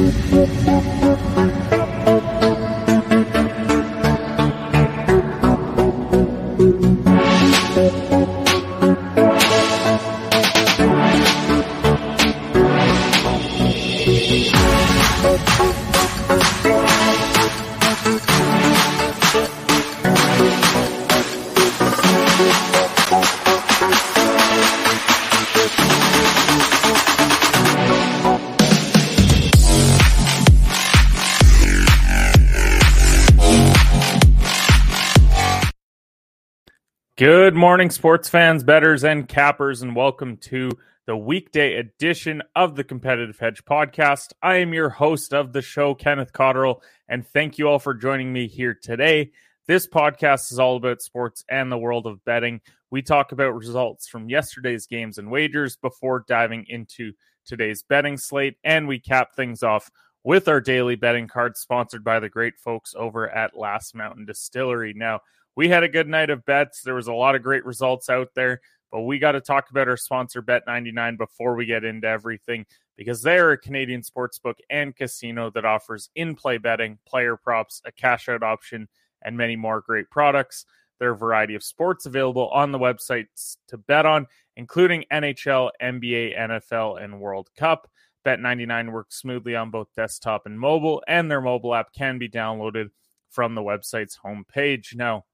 Good 0.00 1.09
morning, 37.60 37.90
sports 37.90 38.26
fans, 38.26 38.64
betters, 38.64 39.04
and 39.04 39.28
cappers, 39.28 39.82
and 39.82 39.94
welcome 39.94 40.38
to 40.38 40.70
the 41.04 41.14
weekday 41.14 41.74
edition 41.74 42.42
of 42.56 42.74
the 42.74 42.82
Competitive 42.82 43.38
Hedge 43.38 43.62
podcast. 43.66 44.32
I 44.40 44.56
am 44.56 44.72
your 44.72 44.88
host 44.88 45.34
of 45.34 45.52
the 45.52 45.60
show, 45.60 45.94
Kenneth 45.94 46.32
Cotterill, 46.32 46.80
and 47.06 47.26
thank 47.26 47.58
you 47.58 47.68
all 47.68 47.78
for 47.78 47.92
joining 47.92 48.32
me 48.32 48.46
here 48.48 48.72
today. 48.72 49.32
This 49.66 49.86
podcast 49.86 50.50
is 50.52 50.58
all 50.58 50.76
about 50.76 51.02
sports 51.02 51.44
and 51.50 51.70
the 51.70 51.76
world 51.76 52.06
of 52.06 52.24
betting. 52.24 52.62
We 52.90 53.02
talk 53.02 53.32
about 53.32 53.54
results 53.54 54.08
from 54.08 54.30
yesterday's 54.30 54.86
games 54.86 55.18
and 55.18 55.30
wagers 55.30 55.76
before 55.76 56.24
diving 56.26 56.64
into 56.66 57.12
today's 57.44 57.82
betting 57.82 58.16
slate, 58.16 58.56
and 58.64 58.88
we 58.88 58.98
cap 58.98 59.36
things 59.36 59.62
off 59.62 59.90
with 60.24 60.48
our 60.48 60.62
daily 60.62 60.96
betting 60.96 61.28
card 61.28 61.58
sponsored 61.58 62.04
by 62.04 62.20
the 62.20 62.28
great 62.30 62.58
folks 62.58 62.94
over 62.96 63.28
at 63.28 63.54
Last 63.54 63.94
Mountain 63.94 64.24
Distillery. 64.24 64.94
Now, 64.94 65.20
we 65.56 65.68
had 65.68 65.82
a 65.82 65.88
good 65.88 66.08
night 66.08 66.30
of 66.30 66.44
bets. 66.44 66.82
There 66.82 66.94
was 66.94 67.08
a 67.08 67.12
lot 67.12 67.34
of 67.34 67.42
great 67.42 67.64
results 67.64 68.08
out 68.08 68.28
there, 68.34 68.60
but 68.90 69.02
we 69.02 69.18
got 69.18 69.32
to 69.32 69.40
talk 69.40 69.70
about 69.70 69.88
our 69.88 69.96
sponsor 69.96 70.42
Bet99 70.42 71.18
before 71.18 71.54
we 71.54 71.66
get 71.66 71.84
into 71.84 72.08
everything 72.08 72.66
because 72.96 73.22
they 73.22 73.38
are 73.38 73.52
a 73.52 73.58
Canadian 73.58 74.02
sportsbook 74.02 74.56
and 74.68 74.94
casino 74.94 75.50
that 75.50 75.64
offers 75.64 76.10
in-play 76.14 76.58
betting, 76.58 76.98
player 77.06 77.36
props, 77.36 77.80
a 77.84 77.92
cash 77.92 78.28
out 78.28 78.42
option, 78.42 78.88
and 79.22 79.36
many 79.36 79.56
more 79.56 79.80
great 79.80 80.10
products. 80.10 80.66
There 80.98 81.08
are 81.08 81.14
a 81.14 81.16
variety 81.16 81.54
of 81.54 81.62
sports 81.62 82.04
available 82.04 82.48
on 82.48 82.72
the 82.72 82.78
websites 82.78 83.56
to 83.68 83.78
bet 83.78 84.04
on, 84.04 84.26
including 84.56 85.06
NHL, 85.10 85.70
NBA, 85.80 86.38
NFL, 86.38 87.02
and 87.02 87.20
World 87.20 87.48
Cup. 87.56 87.90
Bet99 88.26 88.92
works 88.92 89.16
smoothly 89.18 89.56
on 89.56 89.70
both 89.70 89.88
desktop 89.96 90.44
and 90.44 90.60
mobile, 90.60 91.02
and 91.08 91.30
their 91.30 91.40
mobile 91.40 91.74
app 91.74 91.94
can 91.94 92.18
be 92.18 92.28
downloaded 92.28 92.90
from 93.30 93.54
the 93.54 93.62
website's 93.62 94.18
homepage. 94.22 94.94
Now, 94.94 95.24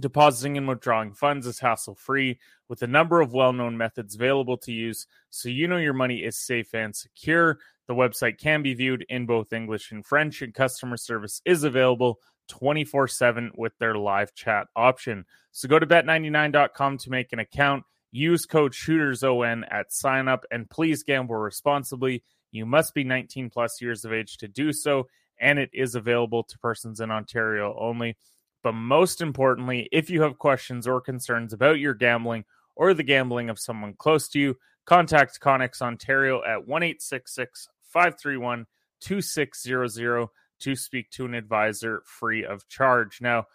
Depositing 0.00 0.56
and 0.56 0.66
withdrawing 0.66 1.12
funds 1.12 1.46
is 1.46 1.60
hassle 1.60 1.94
free 1.94 2.38
with 2.68 2.82
a 2.82 2.86
number 2.86 3.20
of 3.20 3.34
well 3.34 3.52
known 3.52 3.76
methods 3.76 4.14
available 4.14 4.56
to 4.58 4.72
use, 4.72 5.06
so 5.28 5.48
you 5.48 5.68
know 5.68 5.76
your 5.76 5.92
money 5.92 6.20
is 6.20 6.38
safe 6.38 6.74
and 6.74 6.96
secure. 6.96 7.58
The 7.86 7.94
website 7.94 8.38
can 8.38 8.62
be 8.62 8.72
viewed 8.72 9.04
in 9.08 9.26
both 9.26 9.52
English 9.52 9.92
and 9.92 10.06
French, 10.06 10.40
and 10.40 10.54
customer 10.54 10.96
service 10.96 11.42
is 11.44 11.64
available 11.64 12.18
24 12.48 13.08
7 13.08 13.52
with 13.56 13.76
their 13.78 13.94
live 13.94 14.34
chat 14.34 14.68
option. 14.74 15.26
So 15.52 15.68
go 15.68 15.78
to 15.78 15.86
bet99.com 15.86 16.98
to 16.98 17.10
make 17.10 17.32
an 17.32 17.38
account. 17.38 17.84
Use 18.12 18.46
code 18.46 18.74
SHOOTERSON 18.74 19.64
at 19.70 19.92
sign 19.92 20.28
up, 20.28 20.46
and 20.50 20.70
please 20.70 21.02
gamble 21.02 21.36
responsibly. 21.36 22.24
You 22.52 22.64
must 22.64 22.94
be 22.94 23.04
19 23.04 23.50
plus 23.50 23.80
years 23.82 24.04
of 24.04 24.12
age 24.12 24.38
to 24.38 24.48
do 24.48 24.72
so, 24.72 25.08
and 25.38 25.58
it 25.58 25.70
is 25.72 25.94
available 25.94 26.42
to 26.44 26.58
persons 26.58 27.00
in 27.00 27.10
Ontario 27.10 27.76
only. 27.78 28.16
But 28.62 28.72
most 28.72 29.20
importantly, 29.20 29.88
if 29.92 30.10
you 30.10 30.22
have 30.22 30.38
questions 30.38 30.86
or 30.86 31.00
concerns 31.00 31.52
about 31.52 31.78
your 31.78 31.94
gambling 31.94 32.44
or 32.76 32.94
the 32.94 33.02
gambling 33.02 33.50
of 33.50 33.58
someone 33.58 33.94
close 33.94 34.28
to 34.30 34.38
you, 34.38 34.56
contact 34.84 35.40
Connex 35.40 35.80
Ontario 35.82 36.42
at 36.44 36.66
1 36.66 36.82
531 37.00 38.66
2600 39.00 40.28
to 40.60 40.76
speak 40.76 41.10
to 41.10 41.24
an 41.24 41.34
advisor 41.34 42.02
free 42.04 42.44
of 42.44 42.68
charge. 42.68 43.20
Now, 43.20 43.46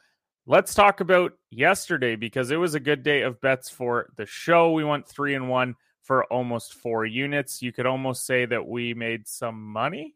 let's 0.48 0.74
talk 0.74 1.00
about 1.00 1.34
yesterday 1.52 2.16
because 2.16 2.52
it 2.52 2.58
was 2.58 2.76
a 2.76 2.80
good 2.80 3.04
day 3.04 3.22
of 3.22 3.40
bets 3.42 3.70
for 3.70 4.08
the 4.18 4.26
show. 4.26 4.72
We 4.72 4.84
went 4.84 5.08
three 5.08 5.36
and 5.36 5.50
one 5.50 5.76
for 6.02 6.26
almost 6.26 6.74
four 6.74 7.06
units. 7.06 7.62
You 7.62 7.72
could 7.72 7.86
almost 7.86 8.26
say 8.26 8.46
that 8.46 8.68
we 8.68 8.94
made 8.94 9.28
some 9.28 9.62
money. 9.62 10.16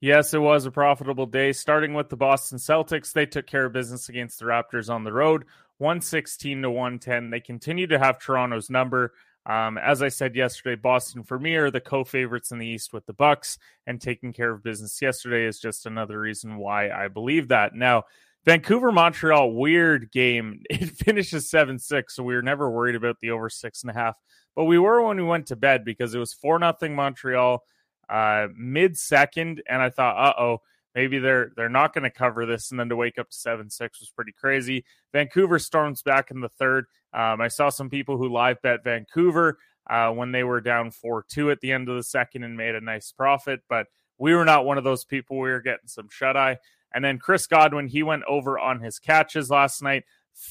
Yes, 0.00 0.32
it 0.32 0.38
was 0.38 0.64
a 0.64 0.70
profitable 0.70 1.26
day. 1.26 1.52
Starting 1.52 1.92
with 1.92 2.08
the 2.08 2.16
Boston 2.16 2.58
Celtics, 2.58 3.12
they 3.12 3.26
took 3.26 3.46
care 3.46 3.66
of 3.66 3.72
business 3.72 4.08
against 4.08 4.38
the 4.38 4.44
Raptors 4.44 4.88
on 4.88 5.02
the 5.02 5.12
road, 5.12 5.44
116 5.78 6.62
to 6.62 6.70
110. 6.70 7.30
They 7.30 7.40
continue 7.40 7.88
to 7.88 7.98
have 7.98 8.20
Toronto's 8.20 8.70
number. 8.70 9.12
Um, 9.44 9.76
as 9.76 10.00
I 10.00 10.08
said 10.08 10.36
yesterday, 10.36 10.80
Boston 10.80 11.24
for 11.24 11.38
me 11.38 11.56
are 11.56 11.70
the 11.70 11.80
co-favorites 11.80 12.52
in 12.52 12.58
the 12.58 12.66
East 12.66 12.92
with 12.92 13.06
the 13.06 13.12
Bucks, 13.12 13.58
and 13.88 14.00
taking 14.00 14.32
care 14.32 14.52
of 14.52 14.62
business 14.62 15.02
yesterday 15.02 15.46
is 15.46 15.58
just 15.58 15.86
another 15.86 16.20
reason 16.20 16.58
why 16.58 16.90
I 16.90 17.08
believe 17.08 17.48
that. 17.48 17.74
Now, 17.74 18.04
Vancouver 18.44 18.92
Montreal, 18.92 19.52
weird 19.52 20.12
game. 20.12 20.62
It 20.70 20.90
finishes 20.90 21.50
7 21.50 21.76
6, 21.76 22.14
so 22.14 22.22
we 22.22 22.34
were 22.34 22.42
never 22.42 22.70
worried 22.70 22.94
about 22.94 23.18
the 23.20 23.32
over 23.32 23.50
six 23.50 23.82
and 23.82 23.90
a 23.90 23.94
half. 23.94 24.16
But 24.54 24.64
we 24.64 24.78
were 24.78 25.02
when 25.02 25.16
we 25.16 25.24
went 25.24 25.46
to 25.48 25.56
bed 25.56 25.84
because 25.84 26.14
it 26.14 26.18
was 26.18 26.34
4 26.34 26.60
nothing 26.60 26.94
Montreal 26.94 27.64
uh, 28.08 28.48
mid 28.56 28.96
second, 28.96 29.62
and 29.68 29.82
I 29.82 29.90
thought, 29.90 30.16
uh 30.16 30.40
oh, 30.40 30.62
maybe 30.94 31.18
they're 31.18 31.52
they're 31.56 31.68
not 31.68 31.94
going 31.94 32.04
to 32.04 32.10
cover 32.10 32.46
this. 32.46 32.70
And 32.70 32.80
then 32.80 32.88
to 32.88 32.96
wake 32.96 33.18
up 33.18 33.30
to 33.30 33.36
seven 33.36 33.70
six 33.70 34.00
was 34.00 34.10
pretty 34.10 34.32
crazy. 34.32 34.84
Vancouver 35.12 35.58
storms 35.58 36.02
back 36.02 36.30
in 36.30 36.40
the 36.40 36.48
third. 36.48 36.86
Um, 37.12 37.40
I 37.40 37.48
saw 37.48 37.68
some 37.68 37.90
people 37.90 38.16
who 38.16 38.28
live 38.28 38.60
bet 38.62 38.84
Vancouver 38.84 39.58
uh, 39.88 40.10
when 40.10 40.32
they 40.32 40.44
were 40.44 40.60
down 40.60 40.90
four 40.90 41.24
two 41.28 41.50
at 41.50 41.60
the 41.60 41.72
end 41.72 41.88
of 41.88 41.96
the 41.96 42.02
second 42.02 42.44
and 42.44 42.56
made 42.56 42.74
a 42.74 42.80
nice 42.80 43.12
profit, 43.12 43.60
but 43.68 43.86
we 44.18 44.34
were 44.34 44.44
not 44.44 44.64
one 44.64 44.78
of 44.78 44.84
those 44.84 45.04
people. 45.04 45.38
We 45.38 45.50
were 45.50 45.60
getting 45.60 45.86
some 45.86 46.08
shut 46.10 46.36
eye. 46.36 46.58
And 46.92 47.04
then 47.04 47.18
Chris 47.18 47.46
Godwin, 47.46 47.86
he 47.86 48.02
went 48.02 48.24
over 48.24 48.58
on 48.58 48.80
his 48.80 48.98
catches 48.98 49.50
last 49.50 49.82
night. 49.82 50.04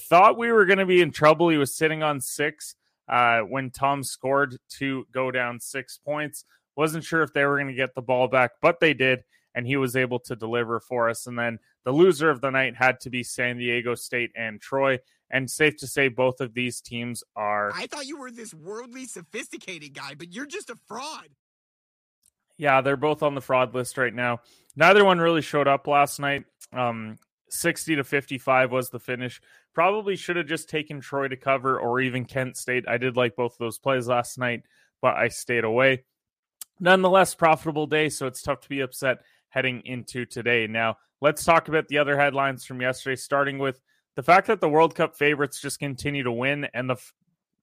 Thought 0.09 0.37
we 0.37 0.51
were 0.51 0.65
going 0.65 0.79
to 0.79 0.85
be 0.85 1.01
in 1.01 1.11
trouble. 1.11 1.49
He 1.49 1.57
was 1.57 1.75
sitting 1.75 2.03
on 2.03 2.21
six 2.21 2.75
uh, 3.07 3.39
when 3.39 3.71
Tom 3.71 4.03
scored 4.03 4.57
to 4.77 5.05
go 5.11 5.31
down 5.31 5.59
six 5.59 5.97
points. 5.97 6.45
Wasn't 6.77 7.03
sure 7.03 7.23
if 7.23 7.33
they 7.33 7.43
were 7.43 7.55
going 7.55 7.67
to 7.67 7.73
get 7.73 7.95
the 7.95 8.03
ball 8.03 8.27
back, 8.27 8.51
but 8.61 8.79
they 8.79 8.93
did, 8.93 9.23
and 9.55 9.65
he 9.65 9.77
was 9.77 9.95
able 9.95 10.19
to 10.19 10.35
deliver 10.35 10.79
for 10.79 11.09
us. 11.09 11.25
And 11.25 11.37
then 11.37 11.57
the 11.83 11.91
loser 11.91 12.29
of 12.29 12.39
the 12.39 12.51
night 12.51 12.75
had 12.75 12.99
to 13.01 13.09
be 13.09 13.23
San 13.23 13.57
Diego 13.57 13.95
State 13.95 14.31
and 14.35 14.61
Troy. 14.61 14.99
And 15.29 15.49
safe 15.49 15.75
to 15.77 15.87
say, 15.87 16.07
both 16.07 16.39
of 16.39 16.53
these 16.53 16.79
teams 16.79 17.21
are. 17.35 17.71
I 17.75 17.87
thought 17.87 18.05
you 18.05 18.17
were 18.17 18.31
this 18.31 18.53
worldly, 18.53 19.05
sophisticated 19.05 19.93
guy, 19.93 20.13
but 20.15 20.33
you're 20.33 20.45
just 20.45 20.69
a 20.69 20.77
fraud. 20.87 21.27
Yeah, 22.57 22.79
they're 22.81 22.95
both 22.95 23.23
on 23.23 23.35
the 23.35 23.41
fraud 23.41 23.73
list 23.73 23.97
right 23.97 24.13
now. 24.13 24.39
Neither 24.75 25.03
one 25.03 25.19
really 25.19 25.41
showed 25.41 25.67
up 25.67 25.85
last 25.85 26.19
night. 26.19 26.45
Um, 26.71 27.17
60 27.49 27.97
to 27.97 28.03
55 28.03 28.71
was 28.71 28.89
the 28.89 28.99
finish. 28.99 29.41
Probably 29.73 30.15
should 30.15 30.37
have 30.37 30.47
just 30.47 30.69
taken 30.69 31.01
Troy 31.01 31.27
to 31.27 31.35
cover 31.35 31.79
or 31.79 31.99
even 31.99 32.23
Kent 32.23 32.55
State. 32.55 32.85
I 32.87 32.97
did 32.97 33.17
like 33.17 33.35
both 33.35 33.53
of 33.53 33.59
those 33.59 33.79
plays 33.79 34.07
last 34.07 34.37
night, 34.37 34.63
but 35.01 35.15
I 35.15 35.27
stayed 35.27 35.63
away 35.65 36.03
nonetheless 36.79 37.35
profitable 37.35 37.87
day 37.87 38.09
so 38.09 38.27
it's 38.27 38.41
tough 38.41 38.61
to 38.61 38.69
be 38.69 38.81
upset 38.81 39.19
heading 39.49 39.81
into 39.85 40.25
today. 40.25 40.67
Now 40.67 40.97
let's 41.21 41.43
talk 41.43 41.67
about 41.67 41.87
the 41.87 41.97
other 41.97 42.17
headlines 42.17 42.65
from 42.65 42.81
yesterday 42.81 43.15
starting 43.15 43.57
with 43.57 43.81
the 44.15 44.23
fact 44.23 44.47
that 44.47 44.61
the 44.61 44.69
world 44.69 44.95
cup 44.95 45.15
favorites 45.15 45.61
just 45.61 45.79
continue 45.79 46.23
to 46.23 46.31
win 46.31 46.67
and 46.73 46.89
the 46.89 46.97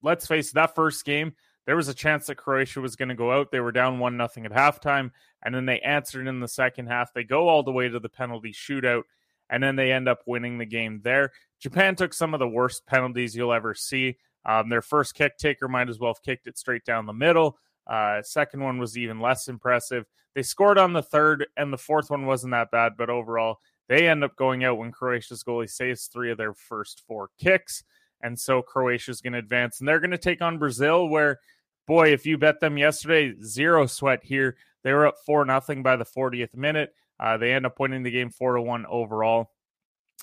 let's 0.03 0.27
face 0.27 0.49
it, 0.49 0.55
that 0.55 0.75
first 0.75 1.05
game 1.05 1.35
there 1.67 1.77
was 1.77 1.89
a 1.89 1.95
chance 1.95 2.27
that 2.27 2.35
croatia 2.37 2.81
was 2.81 2.97
going 2.97 3.09
to 3.09 3.15
go 3.15 3.33
out. 3.33 3.51
They 3.51 3.61
were 3.61 3.73
down 3.73 3.99
one 3.99 4.17
nothing 4.17 4.45
at 4.45 4.53
halftime 4.53 5.11
and 5.43 5.55
then 5.55 5.67
they 5.67 5.81
answered 5.81 6.27
in 6.27 6.41
the 6.41 6.49
second 6.49 6.89
half. 6.89 7.13
They 7.13 7.25
go 7.25 7.49
all 7.49 7.63
the 7.63 7.73
way 7.73 7.89
to 7.89 8.01
the 8.01 8.09
penalty 8.09 8.53
shootout 8.53 9.03
and 9.49 9.63
then 9.63 9.77
they 9.77 9.93
end 9.93 10.09
up 10.09 10.21
winning 10.27 10.59
the 10.59 10.67
game 10.67 11.01
there. 11.05 11.33
Japan 11.61 11.97
took 11.97 12.13
some 12.13 12.35
of 12.35 12.41
the 12.41 12.49
worst 12.49 12.87
penalties 12.87 13.35
you'll 13.35 13.53
ever 13.53 13.75
see. 13.75 14.17
Um, 14.45 14.69
their 14.69 14.83
first 14.83 15.15
kick 15.15 15.39
taker 15.39 15.69
might 15.69 15.89
as 15.89 15.99
well 15.99 16.13
have 16.13 16.23
kicked 16.23 16.47
it 16.47 16.59
straight 16.59 16.85
down 16.85 17.07
the 17.07 17.13
middle 17.13 17.59
uh, 17.87 18.23
second 18.23 18.63
one 18.63 18.79
was 18.79 18.97
even 18.97 19.21
less 19.21 19.49
impressive. 19.49 20.07
They 20.35 20.43
scored 20.43 20.79
on 20.79 20.93
the 20.93 21.03
third, 21.03 21.47
and 21.57 21.73
the 21.73 21.79
fourth 21.79 22.11
one 22.11 22.27
wasn't 22.27 22.53
that 22.53 22.71
bad, 22.71 22.93
but 22.97 23.11
overall, 23.11 23.59
they 23.89 24.09
end 24.09 24.25
up 24.25 24.37
going 24.37 24.65
out 24.65 24.79
when 24.79 24.93
Croatia's 24.93 25.45
goalie 25.45 25.71
saves 25.71 26.07
three 26.07 26.31
of 26.31 26.39
their 26.39 26.55
first 26.55 27.03
four 27.07 27.31
kicks. 27.39 27.85
And 28.23 28.39
so 28.39 28.63
Croatia's 28.63 29.21
going 29.21 29.35
to 29.35 29.39
advance, 29.39 29.81
and 29.81 29.89
they're 29.89 30.01
going 30.01 30.11
to 30.11 30.19
take 30.19 30.41
on 30.41 30.59
Brazil, 30.59 31.09
where, 31.09 31.41
boy, 31.87 32.13
if 32.13 32.25
you 32.25 32.39
bet 32.39 32.61
them 32.61 32.79
yesterday, 32.79 33.35
zero 33.43 33.87
sweat 33.87 34.25
here. 34.25 34.57
They 34.85 34.93
were 34.93 35.07
up 35.07 35.17
4 35.25 35.45
nothing 35.47 35.83
by 35.83 35.97
the 35.97 36.05
40th 36.05 36.55
minute. 36.55 36.95
Uh, 37.19 37.37
they 37.39 37.53
end 37.53 37.67
up 37.67 37.81
winning 37.81 38.03
the 38.03 38.11
game 38.11 38.31
4 38.31 38.57
to 38.57 38.63
1 38.63 38.87
overall. 38.87 39.51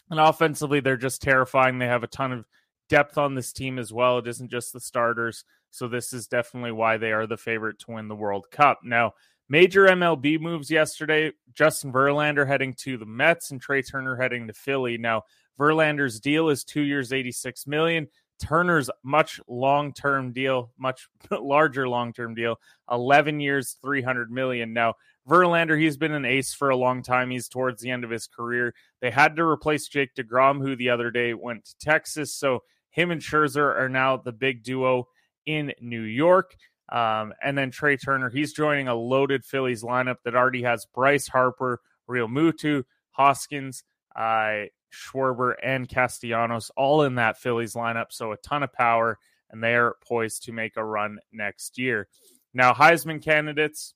And 0.09 0.19
offensively, 0.19 0.79
they're 0.79 0.97
just 0.97 1.21
terrifying. 1.21 1.79
They 1.79 1.87
have 1.87 2.03
a 2.03 2.07
ton 2.07 2.31
of 2.31 2.45
depth 2.89 3.17
on 3.17 3.33
this 3.33 3.51
team 3.51 3.79
as 3.79 3.91
well. 3.91 4.19
It 4.19 4.27
isn't 4.27 4.51
just 4.51 4.71
the 4.71 4.79
starters. 4.79 5.43
So 5.71 5.88
this 5.88 6.13
is 6.13 6.27
definitely 6.27 6.73
why 6.73 6.97
they 6.97 7.12
are 7.12 7.25
the 7.25 7.38
favorite 7.38 7.79
to 7.79 7.91
win 7.91 8.07
the 8.07 8.15
World 8.15 8.51
Cup. 8.51 8.81
Now, 8.83 9.13
major 9.50 9.85
MLB 9.85 10.39
moves 10.39 10.69
yesterday. 10.69 11.31
Justin 11.53 11.91
Verlander 11.91 12.45
heading 12.45 12.73
to 12.81 12.97
the 12.97 13.06
Mets 13.06 13.51
and 13.51 13.59
Trey 13.59 13.81
Turner 13.81 14.15
heading 14.15 14.47
to 14.47 14.53
Philly. 14.53 14.97
Now, 14.97 15.23
Verlander's 15.57 16.19
deal 16.19 16.50
is 16.50 16.63
two 16.63 16.81
years, 16.81 17.13
86 17.13 17.65
million. 17.68 18.07
Turner's 18.41 18.89
much 19.03 19.39
long 19.47 19.94
term 19.94 20.33
deal, 20.33 20.71
much 20.77 21.07
larger 21.31 21.88
long 21.88 22.12
term 22.12 22.33
deal, 22.33 22.59
11 22.91 23.39
years, 23.39 23.77
300 23.81 24.31
million. 24.31 24.74
Now, 24.74 24.95
Verlander, 25.29 25.79
he's 25.79 25.97
been 25.97 26.13
an 26.13 26.25
ace 26.25 26.53
for 26.53 26.69
a 26.69 26.75
long 26.75 27.03
time. 27.03 27.29
He's 27.29 27.47
towards 27.47 27.81
the 27.81 27.91
end 27.91 28.03
of 28.03 28.09
his 28.09 28.27
career. 28.27 28.74
They 29.00 29.12
had 29.12 29.35
to 29.35 29.44
replace 29.44 29.88
Jake 29.88 30.15
DeGrom, 30.15 30.59
who 30.59 30.75
the 30.75 30.89
other 30.89 31.12
day 31.12 31.33
went 31.33 31.65
to 31.65 31.77
Texas. 31.77 32.33
So 32.33 32.63
him 32.89 33.12
and 33.12 33.21
Scherzer 33.21 33.79
are 33.79 33.89
now 33.89 34.17
the 34.17 34.31
big 34.31 34.63
duo 34.63 35.07
in 35.45 35.73
New 35.81 36.01
York. 36.01 36.55
Um, 36.91 37.33
and 37.41 37.57
then 37.57 37.71
Trey 37.71 37.97
Turner, 37.97 38.29
he's 38.29 38.53
joining 38.53 38.88
a 38.88 38.95
loaded 38.95 39.45
Phillies 39.45 39.83
lineup 39.83 40.17
that 40.25 40.35
already 40.35 40.63
has 40.63 40.85
Bryce 40.85 41.27
Harper, 41.27 41.79
Realmuto, 42.09 42.83
Hoskins, 43.11 43.83
uh, 44.15 44.65
Schwarber, 44.91 45.53
and 45.63 45.88
Castellanos 45.88 46.69
all 46.75 47.03
in 47.03 47.15
that 47.15 47.38
Phillies 47.38 47.73
lineup. 47.73 48.07
So 48.09 48.33
a 48.33 48.38
ton 48.38 48.63
of 48.63 48.73
power, 48.73 49.17
and 49.49 49.63
they 49.63 49.75
are 49.75 49.95
poised 50.05 50.43
to 50.43 50.51
make 50.51 50.75
a 50.75 50.83
run 50.83 51.19
next 51.31 51.77
year. 51.77 52.07
Now, 52.53 52.73
Heisman 52.73 53.23
candidates, 53.23 53.93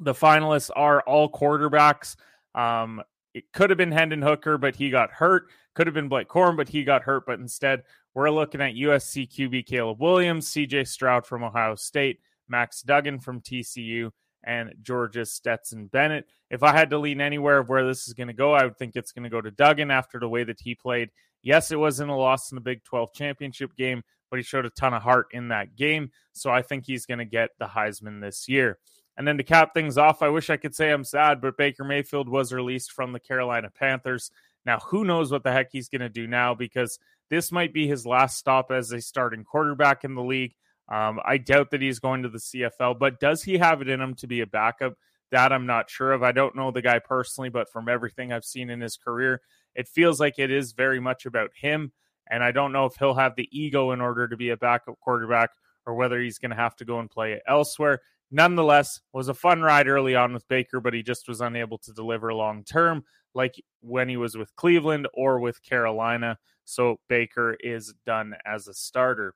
the 0.00 0.12
finalists 0.12 0.70
are 0.74 1.00
all 1.02 1.30
quarterbacks. 1.30 2.16
Um, 2.54 3.02
it 3.32 3.50
could 3.52 3.70
have 3.70 3.78
been 3.78 3.92
Hendon 3.92 4.20
Hooker, 4.20 4.58
but 4.58 4.76
he 4.76 4.90
got 4.90 5.10
hurt. 5.10 5.48
Could 5.74 5.86
have 5.86 5.94
been 5.94 6.08
Blake 6.08 6.28
Corum, 6.28 6.56
but 6.56 6.68
he 6.68 6.84
got 6.84 7.02
hurt. 7.02 7.24
But 7.24 7.38
instead, 7.38 7.84
we're 8.14 8.30
looking 8.30 8.60
at 8.60 8.74
USC 8.74 9.28
QB 9.28 9.66
Caleb 9.66 10.00
Williams, 10.00 10.48
CJ 10.50 10.86
Stroud 10.86 11.26
from 11.26 11.44
Ohio 11.44 11.74
State, 11.74 12.20
Max 12.48 12.82
Duggan 12.82 13.18
from 13.18 13.40
TCU, 13.40 14.10
and 14.44 14.74
Georgia's 14.82 15.32
Stetson 15.32 15.86
Bennett. 15.86 16.26
If 16.50 16.62
I 16.62 16.72
had 16.72 16.90
to 16.90 16.98
lean 16.98 17.20
anywhere 17.20 17.58
of 17.58 17.68
where 17.68 17.86
this 17.86 18.08
is 18.08 18.14
going 18.14 18.28
to 18.28 18.34
go, 18.34 18.52
I 18.52 18.64
would 18.64 18.76
think 18.76 18.96
it's 18.96 19.12
going 19.12 19.24
to 19.24 19.30
go 19.30 19.40
to 19.40 19.50
Duggan 19.50 19.90
after 19.90 20.18
the 20.18 20.28
way 20.28 20.44
that 20.44 20.60
he 20.60 20.74
played. 20.74 21.10
Yes, 21.42 21.70
it 21.70 21.78
wasn't 21.78 22.10
a 22.10 22.14
loss 22.14 22.50
in 22.50 22.56
the 22.56 22.60
Big 22.60 22.84
12 22.84 23.12
championship 23.14 23.74
game, 23.76 24.02
but 24.30 24.38
he 24.38 24.42
showed 24.42 24.66
a 24.66 24.70
ton 24.70 24.94
of 24.94 25.02
heart 25.02 25.26
in 25.32 25.48
that 25.48 25.76
game. 25.76 26.10
So 26.32 26.50
I 26.50 26.62
think 26.62 26.86
he's 26.86 27.06
going 27.06 27.18
to 27.18 27.24
get 27.24 27.50
the 27.58 27.66
Heisman 27.66 28.20
this 28.20 28.48
year. 28.48 28.78
And 29.16 29.28
then 29.28 29.36
to 29.36 29.44
cap 29.44 29.74
things 29.74 29.98
off, 29.98 30.22
I 30.22 30.28
wish 30.28 30.50
I 30.50 30.56
could 30.56 30.74
say 30.74 30.90
I'm 30.90 31.04
sad, 31.04 31.40
but 31.40 31.56
Baker 31.56 31.84
Mayfield 31.84 32.28
was 32.28 32.52
released 32.52 32.92
from 32.92 33.12
the 33.12 33.20
Carolina 33.20 33.70
Panthers. 33.70 34.30
Now, 34.64 34.78
who 34.78 35.04
knows 35.04 35.30
what 35.30 35.42
the 35.42 35.52
heck 35.52 35.70
he's 35.70 35.88
going 35.88 36.00
to 36.00 36.08
do 36.08 36.26
now 36.26 36.54
because 36.54 36.98
this 37.32 37.50
might 37.50 37.72
be 37.72 37.88
his 37.88 38.04
last 38.04 38.36
stop 38.36 38.70
as 38.70 38.92
a 38.92 39.00
starting 39.00 39.42
quarterback 39.42 40.04
in 40.04 40.14
the 40.14 40.22
league. 40.22 40.54
Um, 40.90 41.18
I 41.24 41.38
doubt 41.38 41.70
that 41.70 41.80
he's 41.80 41.98
going 41.98 42.24
to 42.24 42.28
the 42.28 42.36
CFL, 42.36 42.98
but 42.98 43.20
does 43.20 43.42
he 43.42 43.56
have 43.56 43.80
it 43.80 43.88
in 43.88 44.02
him 44.02 44.14
to 44.16 44.26
be 44.26 44.42
a 44.42 44.46
backup? 44.46 44.92
That 45.30 45.50
I'm 45.50 45.64
not 45.64 45.88
sure 45.88 46.12
of. 46.12 46.22
I 46.22 46.32
don't 46.32 46.54
know 46.54 46.70
the 46.70 46.82
guy 46.82 46.98
personally, 46.98 47.48
but 47.48 47.72
from 47.72 47.88
everything 47.88 48.34
I've 48.34 48.44
seen 48.44 48.68
in 48.68 48.82
his 48.82 48.98
career, 48.98 49.40
it 49.74 49.88
feels 49.88 50.20
like 50.20 50.38
it 50.38 50.50
is 50.50 50.72
very 50.72 51.00
much 51.00 51.24
about 51.24 51.52
him. 51.58 51.92
And 52.30 52.44
I 52.44 52.52
don't 52.52 52.70
know 52.70 52.84
if 52.84 52.96
he'll 52.96 53.14
have 53.14 53.34
the 53.34 53.48
ego 53.50 53.92
in 53.92 54.02
order 54.02 54.28
to 54.28 54.36
be 54.36 54.50
a 54.50 54.56
backup 54.58 55.00
quarterback 55.00 55.48
or 55.86 55.94
whether 55.94 56.20
he's 56.20 56.38
going 56.38 56.50
to 56.50 56.56
have 56.56 56.76
to 56.76 56.84
go 56.84 56.98
and 56.98 57.10
play 57.10 57.40
elsewhere 57.48 58.02
nonetheless 58.32 59.00
was 59.12 59.28
a 59.28 59.34
fun 59.34 59.60
ride 59.60 59.86
early 59.86 60.16
on 60.16 60.32
with 60.32 60.48
Baker, 60.48 60.80
but 60.80 60.94
he 60.94 61.02
just 61.02 61.28
was 61.28 61.40
unable 61.40 61.78
to 61.78 61.92
deliver 61.92 62.32
long 62.34 62.64
term, 62.64 63.04
like 63.34 63.62
when 63.80 64.08
he 64.08 64.16
was 64.16 64.36
with 64.36 64.56
Cleveland 64.56 65.06
or 65.14 65.38
with 65.38 65.62
Carolina. 65.62 66.38
So 66.72 66.98
Baker 67.08 67.56
is 67.60 67.92
done 68.06 68.34
as 68.46 68.66
a 68.66 68.74
starter. 68.74 69.34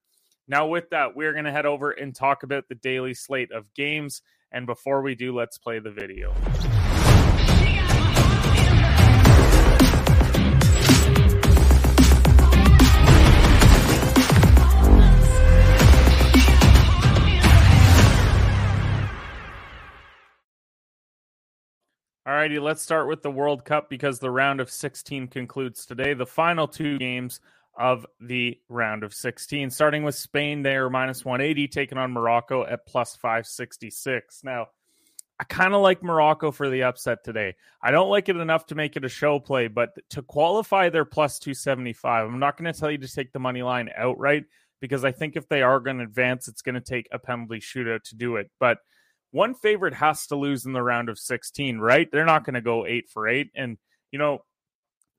Now, 0.48 0.66
with 0.66 0.90
that, 0.90 1.14
we're 1.14 1.32
going 1.32 1.44
to 1.44 1.52
head 1.52 1.66
over 1.66 1.90
and 1.90 2.14
talk 2.14 2.44
about 2.44 2.64
the 2.68 2.76
daily 2.76 3.14
slate 3.14 3.52
of 3.52 3.74
games. 3.74 4.22
And 4.52 4.64
before 4.64 5.02
we 5.02 5.14
do, 5.14 5.36
let's 5.36 5.58
play 5.58 5.78
the 5.78 5.90
video. 5.90 6.32
All 22.26 22.32
righty, 22.34 22.58
let's 22.58 22.82
start 22.82 23.06
with 23.06 23.22
the 23.22 23.30
World 23.30 23.64
Cup 23.64 23.88
because 23.88 24.18
the 24.18 24.32
round 24.32 24.60
of 24.60 24.68
16 24.68 25.28
concludes 25.28 25.86
today. 25.86 26.12
The 26.12 26.26
final 26.26 26.66
two 26.66 26.98
games 26.98 27.38
of 27.78 28.04
the 28.20 28.58
round 28.68 29.04
of 29.04 29.14
16, 29.14 29.70
starting 29.70 30.02
with 30.02 30.16
Spain, 30.16 30.62
they 30.62 30.74
are 30.74 30.90
minus 30.90 31.24
180, 31.24 31.68
taking 31.68 31.98
on 31.98 32.10
Morocco 32.10 32.66
at 32.66 32.84
plus 32.84 33.14
566. 33.14 34.40
Now, 34.42 34.66
I 35.38 35.44
kind 35.44 35.72
of 35.72 35.82
like 35.82 36.02
Morocco 36.02 36.50
for 36.50 36.68
the 36.68 36.82
upset 36.82 37.22
today. 37.22 37.54
I 37.80 37.92
don't 37.92 38.10
like 38.10 38.28
it 38.28 38.34
enough 38.34 38.66
to 38.66 38.74
make 38.74 38.96
it 38.96 39.04
a 39.04 39.08
show 39.08 39.38
play, 39.38 39.68
but 39.68 39.90
to 40.10 40.22
qualify, 40.22 40.88
they're 40.88 41.04
plus 41.04 41.38
275. 41.38 42.26
I'm 42.26 42.40
not 42.40 42.56
going 42.56 42.72
to 42.72 42.76
tell 42.76 42.90
you 42.90 42.98
to 42.98 43.14
take 43.14 43.32
the 43.32 43.38
money 43.38 43.62
line 43.62 43.88
outright 43.96 44.46
because 44.80 45.04
I 45.04 45.12
think 45.12 45.36
if 45.36 45.48
they 45.48 45.62
are 45.62 45.78
going 45.78 45.98
to 45.98 46.02
advance, 46.04 46.48
it's 46.48 46.62
going 46.62 46.74
to 46.74 46.80
take 46.80 47.06
a 47.12 47.20
penalty 47.20 47.60
shootout 47.60 48.02
to 48.02 48.16
do 48.16 48.34
it. 48.34 48.50
But 48.58 48.78
one 49.36 49.52
favorite 49.52 49.92
has 49.92 50.28
to 50.28 50.34
lose 50.34 50.64
in 50.64 50.72
the 50.72 50.82
round 50.82 51.10
of 51.10 51.18
16, 51.18 51.78
right? 51.78 52.08
They're 52.10 52.24
not 52.24 52.44
going 52.44 52.54
to 52.54 52.62
go 52.62 52.86
eight 52.86 53.10
for 53.10 53.28
eight. 53.28 53.50
And, 53.54 53.76
you 54.10 54.18
know, 54.18 54.38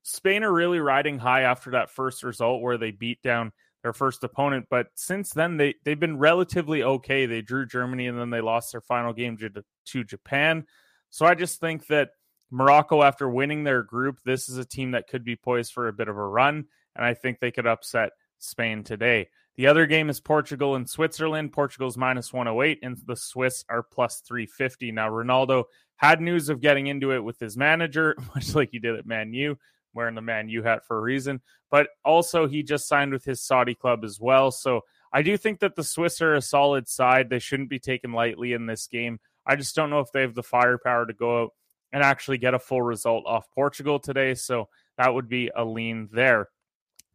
Spain 0.02 0.44
are 0.44 0.52
really 0.52 0.80
riding 0.80 1.20
high 1.20 1.42
after 1.42 1.72
that 1.72 1.92
first 1.92 2.24
result 2.24 2.64
where 2.64 2.80
they 2.80 2.90
beat 2.90 3.22
down 3.22 3.52
their 3.84 3.94
first 3.94 4.24
opponent. 4.24 4.66
But 4.72 4.88
since 4.96 5.30
then, 5.30 5.58
they, 5.58 5.76
they've 5.86 6.00
been 6.00 6.18
relatively 6.18 6.82
okay. 6.82 7.28
They 7.28 7.44
drew 7.44 7.68
Germany 7.68 8.08
and 8.08 8.20
then 8.20 8.32
they 8.32 8.42
lost 8.42 8.72
their 8.72 8.82
final 8.82 9.14
game 9.14 9.38
to, 9.38 9.52
to 9.90 10.04
Japan. 10.04 10.66
So 11.12 11.28
I 11.28 11.36
just 11.36 11.60
think 11.60 11.86
that 11.88 12.10
Morocco, 12.50 13.04
after 13.04 13.30
winning 13.30 13.66
their 13.66 13.84
group, 13.84 14.18
this 14.26 14.50
is 14.50 14.58
a 14.58 14.66
team 14.66 14.92
that 14.92 15.08
could 15.08 15.26
be 15.26 15.36
poised 15.36 15.74
for 15.74 15.88
a 15.88 15.94
bit 15.94 16.08
of 16.08 16.18
a 16.18 16.28
run. 16.28 16.66
And 16.96 17.06
I 17.06 17.14
think 17.14 17.40
they 17.40 17.52
could 17.52 17.68
upset 17.68 18.14
Spain 18.40 18.84
today. 18.84 19.28
The 19.58 19.66
other 19.66 19.88
game 19.88 20.10
is 20.10 20.20
Portugal 20.20 20.76
and 20.76 20.88
Switzerland. 20.88 21.52
Portugal's 21.52 21.98
minus 21.98 22.32
108 22.32 22.80
and 22.84 22.96
the 23.08 23.16
Swiss 23.16 23.66
are 23.68 23.82
plus 23.82 24.22
350. 24.22 24.92
Now, 24.92 25.10
Ronaldo 25.10 25.64
had 25.96 26.22
news 26.22 26.50
of 26.50 26.62
getting 26.62 26.86
into 26.86 27.12
it 27.12 27.24
with 27.24 27.40
his 27.40 27.58
manager, 27.58 28.16
much 28.36 28.54
like 28.54 28.70
he 28.72 28.78
did 28.78 28.96
at 28.96 29.08
Man 29.08 29.34
U, 29.34 29.58
wearing 29.96 30.14
the 30.14 30.22
Man 30.22 30.48
U 30.48 30.62
hat 30.62 30.86
for 30.86 31.00
a 31.00 31.02
reason. 31.02 31.42
But 31.72 31.90
also, 32.06 32.48
he 32.48 32.62
just 32.62 32.88
signed 32.88 33.12
with 33.12 33.26
his 33.26 33.42
Saudi 33.42 33.74
club 33.74 34.04
as 34.04 34.20
well. 34.20 34.52
So 34.52 34.82
I 35.12 35.24
do 35.24 35.36
think 35.38 35.60
that 35.62 35.76
the 35.76 35.84
Swiss 35.84 36.22
are 36.22 36.36
a 36.36 36.42
solid 36.42 36.88
side. 36.88 37.30
They 37.30 37.40
shouldn't 37.40 37.70
be 37.70 37.80
taken 37.80 38.14
lightly 38.14 38.54
in 38.54 38.68
this 38.68 38.86
game. 38.86 39.20
I 39.44 39.56
just 39.56 39.76
don't 39.76 39.90
know 39.90 40.02
if 40.02 40.12
they 40.12 40.22
have 40.22 40.36
the 40.36 40.44
firepower 40.44 41.08
to 41.08 41.14
go 41.14 41.44
out 41.44 41.52
and 41.92 42.04
actually 42.04 42.38
get 42.38 42.54
a 42.54 42.60
full 42.60 42.84
result 42.84 43.26
off 43.26 43.50
Portugal 43.56 43.98
today. 43.98 44.36
So 44.36 44.70
that 44.98 45.16
would 45.16 45.28
be 45.28 45.50
a 45.56 45.66
lean 45.66 46.10
there. 46.12 46.50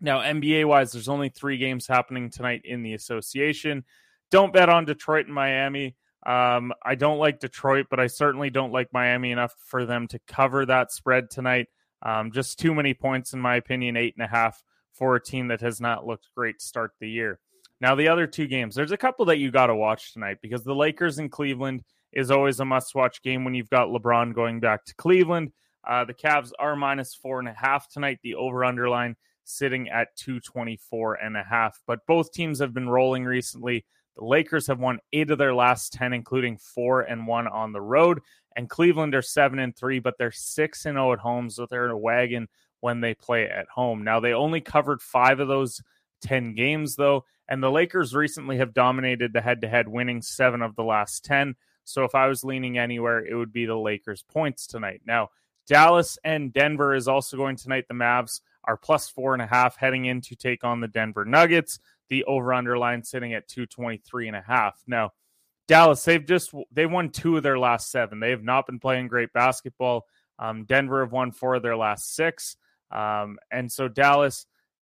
Now, 0.04 0.18
NBA 0.18 0.66
wise, 0.66 0.90
there's 0.90 1.08
only 1.08 1.28
three 1.28 1.58
games 1.58 1.86
happening 1.86 2.28
tonight 2.28 2.62
in 2.64 2.82
the 2.82 2.94
association. 2.94 3.84
Don't 4.32 4.52
bet 4.52 4.68
on 4.68 4.84
Detroit 4.84 5.26
and 5.26 5.34
Miami. 5.34 5.94
Um, 6.26 6.72
I 6.84 6.96
don't 6.96 7.18
like 7.18 7.38
Detroit, 7.38 7.86
but 7.88 8.00
I 8.00 8.08
certainly 8.08 8.50
don't 8.50 8.72
like 8.72 8.92
Miami 8.92 9.30
enough 9.30 9.54
for 9.64 9.86
them 9.86 10.08
to 10.08 10.18
cover 10.26 10.66
that 10.66 10.90
spread 10.90 11.30
tonight. 11.30 11.68
Um, 12.02 12.32
just 12.32 12.58
too 12.58 12.74
many 12.74 12.94
points, 12.94 13.32
in 13.32 13.40
my 13.40 13.54
opinion, 13.54 13.96
eight 13.96 14.14
and 14.16 14.24
a 14.24 14.28
half 14.28 14.60
for 14.92 15.14
a 15.14 15.22
team 15.22 15.48
that 15.48 15.60
has 15.60 15.80
not 15.80 16.04
looked 16.04 16.28
great 16.36 16.58
to 16.58 16.64
start 16.64 16.92
the 16.98 17.08
year. 17.08 17.38
Now, 17.80 17.94
the 17.94 18.08
other 18.08 18.26
two 18.26 18.48
games, 18.48 18.74
there's 18.74 18.92
a 18.92 18.96
couple 18.96 19.24
that 19.26 19.38
you 19.38 19.52
got 19.52 19.68
to 19.68 19.74
watch 19.74 20.12
tonight 20.12 20.38
because 20.42 20.64
the 20.64 20.74
Lakers 20.74 21.20
in 21.20 21.28
Cleveland 21.28 21.84
is 22.12 22.32
always 22.32 22.58
a 22.58 22.64
must 22.64 22.96
watch 22.96 23.22
game 23.22 23.44
when 23.44 23.54
you've 23.54 23.70
got 23.70 23.88
LeBron 23.88 24.34
going 24.34 24.58
back 24.58 24.84
to 24.86 24.94
Cleveland. 24.96 25.52
Uh, 25.88 26.04
the 26.04 26.14
Cavs 26.14 26.50
are 26.58 26.74
minus 26.74 27.14
four 27.14 27.38
and 27.38 27.48
a 27.48 27.54
half 27.56 27.88
tonight. 27.88 28.18
The 28.22 28.34
over 28.34 28.64
underline 28.64 29.16
sitting 29.44 29.88
at 29.88 30.14
224 30.16 31.14
and 31.14 31.36
a 31.36 31.42
half. 31.42 31.80
But 31.86 32.06
both 32.06 32.32
teams 32.32 32.58
have 32.60 32.74
been 32.74 32.88
rolling 32.88 33.24
recently. 33.24 33.84
The 34.16 34.24
Lakers 34.24 34.66
have 34.66 34.78
won 34.78 35.00
eight 35.12 35.30
of 35.30 35.38
their 35.38 35.54
last 35.54 35.92
10, 35.94 36.12
including 36.12 36.58
four 36.58 37.02
and 37.02 37.26
one 37.26 37.46
on 37.46 37.72
the 37.72 37.80
road. 37.80 38.20
And 38.56 38.68
Cleveland 38.68 39.14
are 39.14 39.22
seven 39.22 39.58
and 39.58 39.74
three, 39.74 39.98
but 39.98 40.18
they're 40.18 40.30
six 40.30 40.84
and 40.84 40.98
oh 40.98 41.12
at 41.12 41.18
home. 41.18 41.48
So 41.48 41.66
they're 41.66 41.86
in 41.86 41.90
a 41.90 41.96
wagon 41.96 42.48
when 42.80 43.00
they 43.00 43.14
play 43.14 43.48
at 43.48 43.68
home. 43.68 44.04
Now, 44.04 44.20
they 44.20 44.34
only 44.34 44.60
covered 44.60 45.00
five 45.00 45.40
of 45.40 45.48
those 45.48 45.80
10 46.22 46.54
games, 46.54 46.96
though. 46.96 47.24
And 47.48 47.62
the 47.62 47.70
Lakers 47.70 48.14
recently 48.14 48.58
have 48.58 48.74
dominated 48.74 49.32
the 49.32 49.40
head 49.40 49.62
to 49.62 49.68
head, 49.68 49.88
winning 49.88 50.22
seven 50.22 50.62
of 50.62 50.76
the 50.76 50.84
last 50.84 51.24
10. 51.24 51.54
So 51.84 52.04
if 52.04 52.14
I 52.14 52.28
was 52.28 52.44
leaning 52.44 52.78
anywhere, 52.78 53.24
it 53.24 53.34
would 53.34 53.52
be 53.52 53.66
the 53.66 53.76
Lakers' 53.76 54.22
points 54.22 54.66
tonight. 54.66 55.02
Now, 55.06 55.30
Dallas 55.66 56.18
and 56.24 56.52
Denver 56.52 56.94
is 56.94 57.08
also 57.08 57.36
going 57.36 57.56
tonight. 57.56 57.86
The 57.88 57.94
Mavs 57.94 58.40
are 58.64 58.76
plus 58.76 59.08
four 59.08 59.32
and 59.34 59.42
a 59.42 59.46
half 59.46 59.76
heading 59.76 60.04
in 60.04 60.20
to 60.22 60.36
take 60.36 60.64
on 60.64 60.80
the 60.80 60.88
Denver 60.88 61.24
Nuggets. 61.24 61.78
The 62.08 62.24
over 62.24 62.52
under 62.52 62.76
line 62.76 63.02
sitting 63.04 63.32
at 63.32 63.48
223 63.48 64.28
and 64.28 64.36
a 64.36 64.42
half. 64.46 64.80
Now, 64.86 65.12
Dallas, 65.68 66.04
they've 66.04 66.24
just 66.24 66.52
they 66.70 66.86
won 66.86 67.10
two 67.10 67.36
of 67.36 67.42
their 67.42 67.58
last 67.58 67.90
seven. 67.90 68.20
They 68.20 68.30
have 68.30 68.42
not 68.42 68.66
been 68.66 68.78
playing 68.78 69.08
great 69.08 69.32
basketball. 69.32 70.06
Um, 70.38 70.64
Denver 70.64 71.00
have 71.02 71.12
won 71.12 71.32
four 71.32 71.54
of 71.54 71.62
their 71.62 71.76
last 71.76 72.14
six. 72.14 72.56
Um, 72.90 73.38
and 73.50 73.70
so 73.70 73.88
Dallas, 73.88 74.46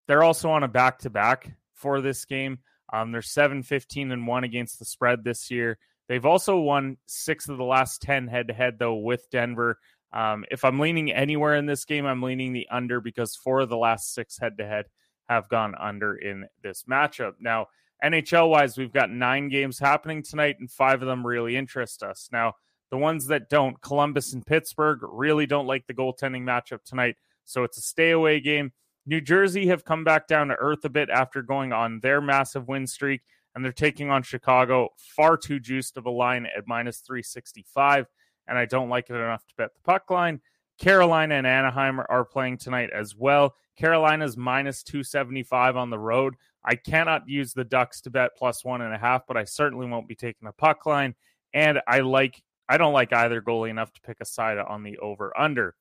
they're 0.07 0.23
also 0.23 0.51
on 0.51 0.65
a 0.65 0.69
back 0.69 0.99
to 1.01 1.11
back 1.11 1.51
for 1.73 2.01
this 2.01 2.25
game. 2.25 2.59
Um, 2.93 3.13
they're 3.13 3.23
7 3.23 3.63
15 3.63 4.13
and 4.13 4.27
1 4.27 4.45
against 4.45 4.79
the 4.79 4.85
spread 4.85 5.25
this 5.25 5.51
year. 5.51 5.79
They've 6.09 6.25
also 6.25 6.59
won 6.59 6.99
six 7.07 7.49
of 7.49 7.59
the 7.59 7.65
last 7.65 8.01
10 8.03 8.29
head 8.29 8.49
to 8.49 8.55
head, 8.55 8.79
though, 8.79 8.95
with 8.97 9.29
Denver. 9.31 9.79
Um, 10.17 10.47
if 10.51 10.65
I'm 10.65 10.81
leaning 10.81 11.13
anywhere 11.13 11.57
in 11.57 11.67
this 11.67 11.85
game, 11.85 12.07
I'm 12.07 12.23
leaning 12.23 12.55
the 12.55 12.67
under 12.71 13.03
because 13.03 13.37
four 13.37 13.61
of 13.61 13.69
the 13.69 13.77
last 13.77 14.15
six 14.15 14.39
head 14.39 14.57
to 14.57 14.67
head 14.67 14.87
have 15.29 15.51
gone 15.51 15.75
under 15.79 16.17
in 16.17 16.47
this 16.63 16.85
matchup. 16.85 17.35
Now, 17.39 17.67
NHL 18.03 18.49
wise, 18.49 18.79
we've 18.79 18.95
got 18.95 19.11
nine 19.11 19.51
games 19.51 19.79
happening 19.79 20.23
tonight, 20.23 20.57
and 20.59 20.71
five 20.71 21.03
of 21.03 21.09
them 21.09 21.27
really 21.27 21.55
interest 21.55 22.03
us. 22.03 22.31
Now, 22.33 22.55
the 22.91 22.97
ones 22.97 23.27
that 23.27 23.51
don't, 23.51 23.79
Columbus 23.83 24.33
and 24.33 24.47
Pittsburgh, 24.47 25.01
really 25.03 25.45
don't 25.45 25.67
like 25.67 25.87
the 25.87 25.93
goaltending 25.93 26.45
matchup 26.45 26.83
tonight. 26.83 27.17
So 27.45 27.65
it's 27.65 27.77
a 27.77 27.83
stay 27.83 28.13
away 28.13 28.41
game. 28.41 28.73
New 29.05 29.21
Jersey 29.21 29.67
have 29.67 29.85
come 29.85 30.03
back 30.03 30.29
down 30.29 30.49
to 30.49 30.55
earth 30.55 30.85
a 30.87 30.89
bit 30.89 31.11
after 31.11 31.43
going 31.43 31.75
on 31.75 32.01
their 32.01 32.23
massive 32.23 32.69
win 32.69 32.87
streak, 32.87 33.21
and 33.55 33.63
they're 33.63 33.71
taking 33.71 34.09
on 34.09 34.23
Chicago. 34.23 34.89
Far 34.97 35.37
too 35.37 35.61
juiced 35.61 35.99
of 35.99 36.07
a 36.07 36.11
line 36.11 36.47
at 36.57 36.67
minus 36.67 37.01
365, 37.01 38.07
and 38.49 38.59
I 38.59 38.65
don't 38.65 38.89
like 38.89 39.11
it 39.11 39.15
enough 39.15 39.47
to 39.47 39.55
bet 39.57 39.75
the 39.75 39.81
puck 39.81 40.11
line. 40.11 40.41
Carolina 40.79 41.35
and 41.37 41.47
Anaheim 41.47 42.01
are 42.01 42.25
playing 42.25 42.59
tonight 42.59 42.91
as 42.93 43.17
well. 43.17 43.55
Carolina's 43.77 44.37
minus 44.37 44.83
275 44.83 45.77
on 45.77 45.91
the 45.91 45.99
road. 45.99 46.35
I 46.65 46.75
cannot 46.75 47.29
use 47.29 47.53
the 47.53 47.65
Ducks 47.65 48.01
to 48.03 48.11
bet 48.11 48.37
plus 48.37 48.65
one 48.65 48.83
and 48.83 48.95
a 48.95 48.99
half, 48.99 49.27
but 49.27 49.37
I 49.37 49.45
certainly 49.45 49.87
won't 49.87 50.09
be 50.09 50.15
taking 50.15 50.49
a 50.49 50.53
puck 50.53 50.85
line. 50.87 51.15
And 51.55 51.81
I 51.87 52.01
like 52.01 52.43
I 52.69 52.79
don't 52.79 52.93
like 52.93 53.13
either 53.13 53.41
goalie 53.41 53.71
enough 53.71 53.93
to 53.93 54.01
pick 54.01 54.19
a 54.21 54.25
side 54.25 54.59
on 54.59 54.83
the 54.83 54.99
over 54.99 55.39
under. 55.39 55.77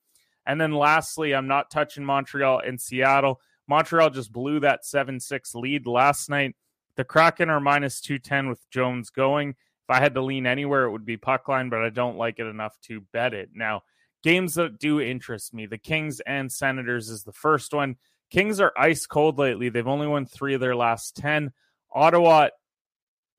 And 0.45 0.61
then 0.61 0.71
lastly, 0.71 1.33
I'm 1.33 1.47
not 1.47 1.71
touching 1.71 2.05
Montreal 2.05 2.59
and 2.59 2.79
Seattle. 2.79 3.41
Montreal 3.67 4.11
just 4.11 4.31
blew 4.31 4.59
that 4.59 4.85
7 4.85 5.19
6 5.19 5.55
lead 5.55 5.87
last 5.87 6.29
night. 6.29 6.55
The 6.95 7.03
Kraken 7.03 7.49
are 7.49 7.59
minus 7.59 7.99
210 8.01 8.49
with 8.49 8.69
Jones 8.69 9.09
going. 9.09 9.55
If 9.87 9.95
I 9.95 9.99
had 9.99 10.15
to 10.15 10.21
lean 10.21 10.47
anywhere, 10.47 10.85
it 10.85 10.91
would 10.91 11.05
be 11.05 11.17
puck 11.17 11.47
line, 11.47 11.69
but 11.69 11.83
I 11.83 11.89
don't 11.89 12.17
like 12.17 12.39
it 12.39 12.47
enough 12.47 12.75
to 12.83 13.01
bet 13.13 13.33
it. 13.33 13.49
Now, 13.53 13.83
games 14.23 14.55
that 14.55 14.79
do 14.79 14.99
interest 14.99 15.53
me 15.53 15.65
the 15.65 15.77
Kings 15.77 16.19
and 16.21 16.51
Senators 16.51 17.09
is 17.09 17.23
the 17.23 17.33
first 17.33 17.73
one. 17.73 17.97
Kings 18.31 18.59
are 18.59 18.73
ice 18.77 19.05
cold 19.05 19.37
lately. 19.37 19.69
They've 19.69 19.87
only 19.87 20.07
won 20.07 20.25
three 20.25 20.55
of 20.55 20.61
their 20.61 20.75
last 20.75 21.15
10. 21.17 21.51
Ottawa 21.93 22.49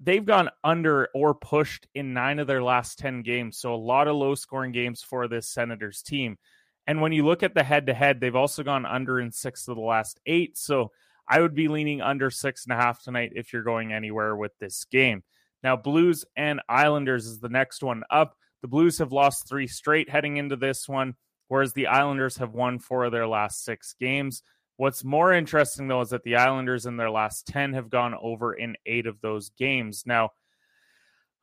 they've 0.00 0.24
gone 0.24 0.50
under 0.62 1.08
or 1.14 1.34
pushed 1.34 1.86
in 1.94 2.12
nine 2.12 2.38
of 2.38 2.46
their 2.46 2.62
last 2.62 2.98
10 2.98 3.22
games. 3.22 3.58
So 3.58 3.74
a 3.74 3.76
lot 3.76 4.08
of 4.08 4.16
low 4.16 4.34
scoring 4.34 4.72
games 4.72 5.02
for 5.02 5.28
this 5.28 5.48
Senators 5.48 6.02
team. 6.02 6.38
And 6.86 7.00
when 7.00 7.12
you 7.12 7.24
look 7.24 7.42
at 7.42 7.54
the 7.54 7.64
head 7.64 7.86
to 7.86 7.94
head, 7.94 8.20
they've 8.20 8.36
also 8.36 8.62
gone 8.62 8.86
under 8.86 9.18
in 9.18 9.32
six 9.32 9.66
of 9.66 9.76
the 9.76 9.82
last 9.82 10.20
eight. 10.26 10.56
So 10.56 10.92
I 11.28 11.40
would 11.40 11.54
be 11.54 11.68
leaning 11.68 12.00
under 12.00 12.30
six 12.30 12.64
and 12.64 12.72
a 12.72 12.80
half 12.80 13.02
tonight 13.02 13.32
if 13.34 13.52
you're 13.52 13.62
going 13.62 13.92
anywhere 13.92 14.36
with 14.36 14.56
this 14.58 14.84
game. 14.84 15.24
Now, 15.66 15.74
Blues 15.74 16.24
and 16.36 16.60
Islanders 16.68 17.26
is 17.26 17.40
the 17.40 17.48
next 17.48 17.82
one 17.82 18.04
up. 18.08 18.36
The 18.62 18.68
Blues 18.68 18.98
have 18.98 19.10
lost 19.10 19.48
three 19.48 19.66
straight 19.66 20.08
heading 20.08 20.36
into 20.36 20.54
this 20.54 20.88
one, 20.88 21.16
whereas 21.48 21.72
the 21.72 21.88
Islanders 21.88 22.36
have 22.36 22.54
won 22.54 22.78
four 22.78 23.02
of 23.02 23.10
their 23.10 23.26
last 23.26 23.64
six 23.64 23.96
games. 23.98 24.44
What's 24.76 25.02
more 25.02 25.32
interesting, 25.32 25.88
though, 25.88 26.02
is 26.02 26.10
that 26.10 26.22
the 26.22 26.36
Islanders 26.36 26.86
in 26.86 26.96
their 26.96 27.10
last 27.10 27.48
10 27.48 27.72
have 27.72 27.90
gone 27.90 28.14
over 28.14 28.54
in 28.54 28.76
eight 28.86 29.08
of 29.08 29.20
those 29.20 29.50
games. 29.58 30.04
Now, 30.06 30.30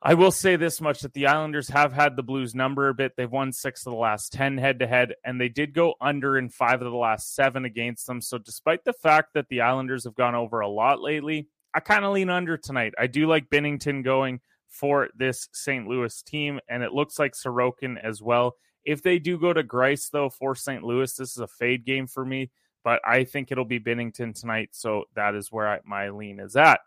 I 0.00 0.14
will 0.14 0.32
say 0.32 0.56
this 0.56 0.80
much 0.80 1.02
that 1.02 1.12
the 1.12 1.26
Islanders 1.26 1.68
have 1.68 1.92
had 1.92 2.16
the 2.16 2.22
Blues 2.22 2.54
number 2.54 2.88
a 2.88 2.94
bit. 2.94 3.16
They've 3.18 3.30
won 3.30 3.52
six 3.52 3.84
of 3.84 3.92
the 3.92 3.98
last 3.98 4.32
10 4.32 4.56
head 4.56 4.78
to 4.78 4.86
head, 4.86 5.16
and 5.22 5.38
they 5.38 5.50
did 5.50 5.74
go 5.74 5.96
under 6.00 6.38
in 6.38 6.48
five 6.48 6.80
of 6.80 6.90
the 6.90 6.96
last 6.96 7.34
seven 7.34 7.66
against 7.66 8.06
them. 8.06 8.22
So, 8.22 8.38
despite 8.38 8.84
the 8.84 8.94
fact 8.94 9.34
that 9.34 9.50
the 9.50 9.60
Islanders 9.60 10.04
have 10.04 10.14
gone 10.14 10.34
over 10.34 10.60
a 10.60 10.68
lot 10.68 11.02
lately, 11.02 11.50
I 11.74 11.80
kind 11.80 12.04
of 12.04 12.12
lean 12.12 12.30
under 12.30 12.56
tonight. 12.56 12.94
I 12.98 13.06
do 13.06 13.26
like 13.26 13.50
Binnington 13.50 14.04
going 14.04 14.40
for 14.68 15.08
this 15.16 15.48
St. 15.52 15.86
Louis 15.86 16.22
team, 16.22 16.60
and 16.68 16.82
it 16.82 16.92
looks 16.92 17.18
like 17.18 17.32
Sorokin 17.32 17.96
as 18.02 18.22
well. 18.22 18.56
If 18.84 19.02
they 19.02 19.18
do 19.18 19.38
go 19.38 19.52
to 19.52 19.64
Greiss, 19.64 20.10
though, 20.10 20.30
for 20.30 20.54
St. 20.54 20.82
Louis, 20.82 21.14
this 21.14 21.30
is 21.30 21.38
a 21.38 21.46
fade 21.46 21.84
game 21.84 22.06
for 22.06 22.24
me 22.24 22.50
but 22.84 23.00
I 23.04 23.24
think 23.24 23.50
it'll 23.50 23.64
be 23.64 23.80
Binnington 23.80 24.38
tonight. 24.38 24.68
So 24.72 25.04
that 25.16 25.34
is 25.34 25.50
where 25.50 25.66
I, 25.66 25.80
my 25.84 26.10
lean 26.10 26.38
is 26.38 26.54
at. 26.54 26.80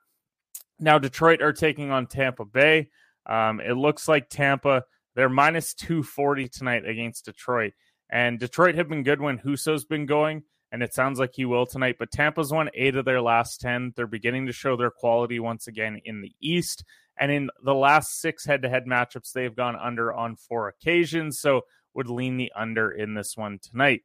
Now, 0.79 0.99
Detroit 0.99 1.41
are 1.41 1.51
taking 1.53 1.89
on 1.89 2.05
Tampa 2.05 2.45
Bay. 2.45 2.89
Um, 3.25 3.59
it 3.59 3.73
looks 3.73 4.07
like 4.07 4.29
Tampa, 4.29 4.83
they're 5.15 5.27
minus 5.27 5.73
240 5.73 6.47
tonight 6.47 6.87
against 6.87 7.25
Detroit. 7.25 7.73
And 8.09 8.39
Detroit 8.39 8.75
have 8.75 8.87
been 8.87 9.03
good 9.03 9.19
when 9.19 9.39
Husso's 9.39 9.83
been 9.83 10.05
going, 10.05 10.43
and 10.71 10.83
it 10.83 10.93
sounds 10.93 11.19
like 11.19 11.31
he 11.33 11.45
will 11.45 11.65
tonight. 11.65 11.95
But 11.97 12.11
Tampa's 12.11 12.51
won 12.51 12.69
eight 12.73 12.95
of 12.95 13.05
their 13.05 13.21
last 13.21 13.61
10. 13.61 13.93
They're 13.95 14.07
beginning 14.07 14.47
to 14.47 14.53
show 14.53 14.75
their 14.75 14.91
quality 14.91 15.39
once 15.39 15.67
again 15.67 16.01
in 16.03 16.21
the 16.21 16.33
East. 16.41 16.83
And 17.19 17.31
in 17.31 17.49
the 17.63 17.73
last 17.73 18.19
six 18.19 18.45
head 18.45 18.61
to 18.61 18.69
head 18.69 18.85
matchups, 18.85 19.31
they've 19.31 19.55
gone 19.55 19.75
under 19.75 20.13
on 20.13 20.35
four 20.35 20.67
occasions. 20.67 21.39
So 21.39 21.61
would 21.93 22.09
lean 22.09 22.37
the 22.37 22.51
under 22.55 22.91
in 22.91 23.15
this 23.15 23.35
one 23.35 23.59
tonight. 23.59 24.03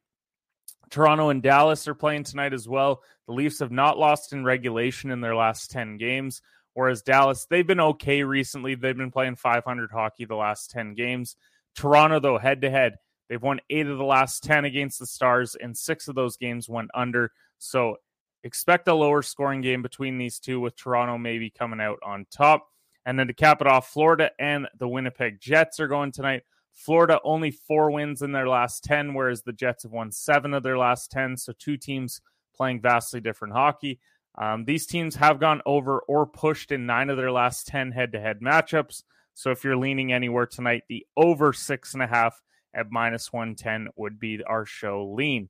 Toronto 0.89 1.29
and 1.29 1.41
Dallas 1.41 1.87
are 1.87 1.95
playing 1.95 2.23
tonight 2.23 2.53
as 2.53 2.67
well. 2.67 3.03
The 3.27 3.33
Leafs 3.33 3.59
have 3.59 3.71
not 3.71 3.97
lost 3.97 4.33
in 4.33 4.43
regulation 4.43 5.11
in 5.11 5.21
their 5.21 5.35
last 5.35 5.71
10 5.71 5.97
games, 5.97 6.41
whereas 6.73 7.01
Dallas, 7.01 7.45
they've 7.49 7.65
been 7.65 7.79
okay 7.79 8.23
recently. 8.23 8.75
They've 8.75 8.97
been 8.97 9.11
playing 9.11 9.35
500 9.35 9.91
hockey 9.91 10.25
the 10.25 10.35
last 10.35 10.71
10 10.71 10.93
games. 10.93 11.35
Toronto, 11.75 12.19
though, 12.19 12.37
head 12.37 12.61
to 12.61 12.69
head, 12.69 12.97
they've 13.29 13.41
won 13.41 13.59
eight 13.69 13.87
of 13.87 13.97
the 13.97 14.03
last 14.03 14.43
10 14.43 14.65
against 14.65 14.99
the 14.99 15.05
Stars, 15.05 15.55
and 15.55 15.77
six 15.77 16.07
of 16.07 16.15
those 16.15 16.37
games 16.37 16.69
went 16.69 16.89
under. 16.93 17.31
So 17.57 17.97
expect 18.43 18.87
a 18.87 18.93
lower 18.93 19.21
scoring 19.21 19.61
game 19.61 19.81
between 19.81 20.17
these 20.17 20.39
two, 20.39 20.59
with 20.59 20.75
Toronto 20.75 21.17
maybe 21.17 21.49
coming 21.49 21.79
out 21.79 21.99
on 22.03 22.25
top. 22.31 22.67
And 23.05 23.19
then 23.19 23.27
to 23.27 23.33
cap 23.33 23.61
it 23.61 23.67
off, 23.67 23.89
Florida 23.89 24.31
and 24.39 24.67
the 24.79 24.87
Winnipeg 24.87 25.39
Jets 25.39 25.79
are 25.79 25.87
going 25.87 26.11
tonight. 26.11 26.43
Florida 26.73 27.19
only 27.23 27.51
four 27.51 27.91
wins 27.91 28.21
in 28.21 28.31
their 28.31 28.47
last 28.47 28.83
10, 28.83 29.13
whereas 29.13 29.43
the 29.43 29.53
Jets 29.53 29.83
have 29.83 29.91
won 29.91 30.11
seven 30.11 30.53
of 30.53 30.63
their 30.63 30.77
last 30.77 31.11
10. 31.11 31.37
So 31.37 31.53
two 31.57 31.77
teams 31.77 32.21
playing 32.55 32.81
vastly 32.81 33.19
different 33.19 33.53
hockey. 33.53 33.99
Um, 34.35 34.65
these 34.65 34.87
teams 34.87 35.15
have 35.15 35.39
gone 35.39 35.61
over 35.65 35.99
or 35.99 36.25
pushed 36.25 36.71
in 36.71 36.85
nine 36.85 37.09
of 37.09 37.17
their 37.17 37.31
last 37.31 37.67
10 37.67 37.91
head 37.91 38.11
to 38.13 38.19
head 38.19 38.39
matchups. 38.39 39.03
So 39.35 39.51
if 39.51 39.63
you're 39.63 39.77
leaning 39.77 40.11
anywhere 40.11 40.45
tonight, 40.45 40.83
the 40.89 41.05
over 41.15 41.53
six 41.53 41.93
and 41.93 42.01
a 42.01 42.07
half 42.07 42.41
at 42.73 42.91
minus 42.91 43.31
110 43.31 43.89
would 43.95 44.19
be 44.19 44.43
our 44.43 44.65
show 44.65 45.13
lean. 45.15 45.49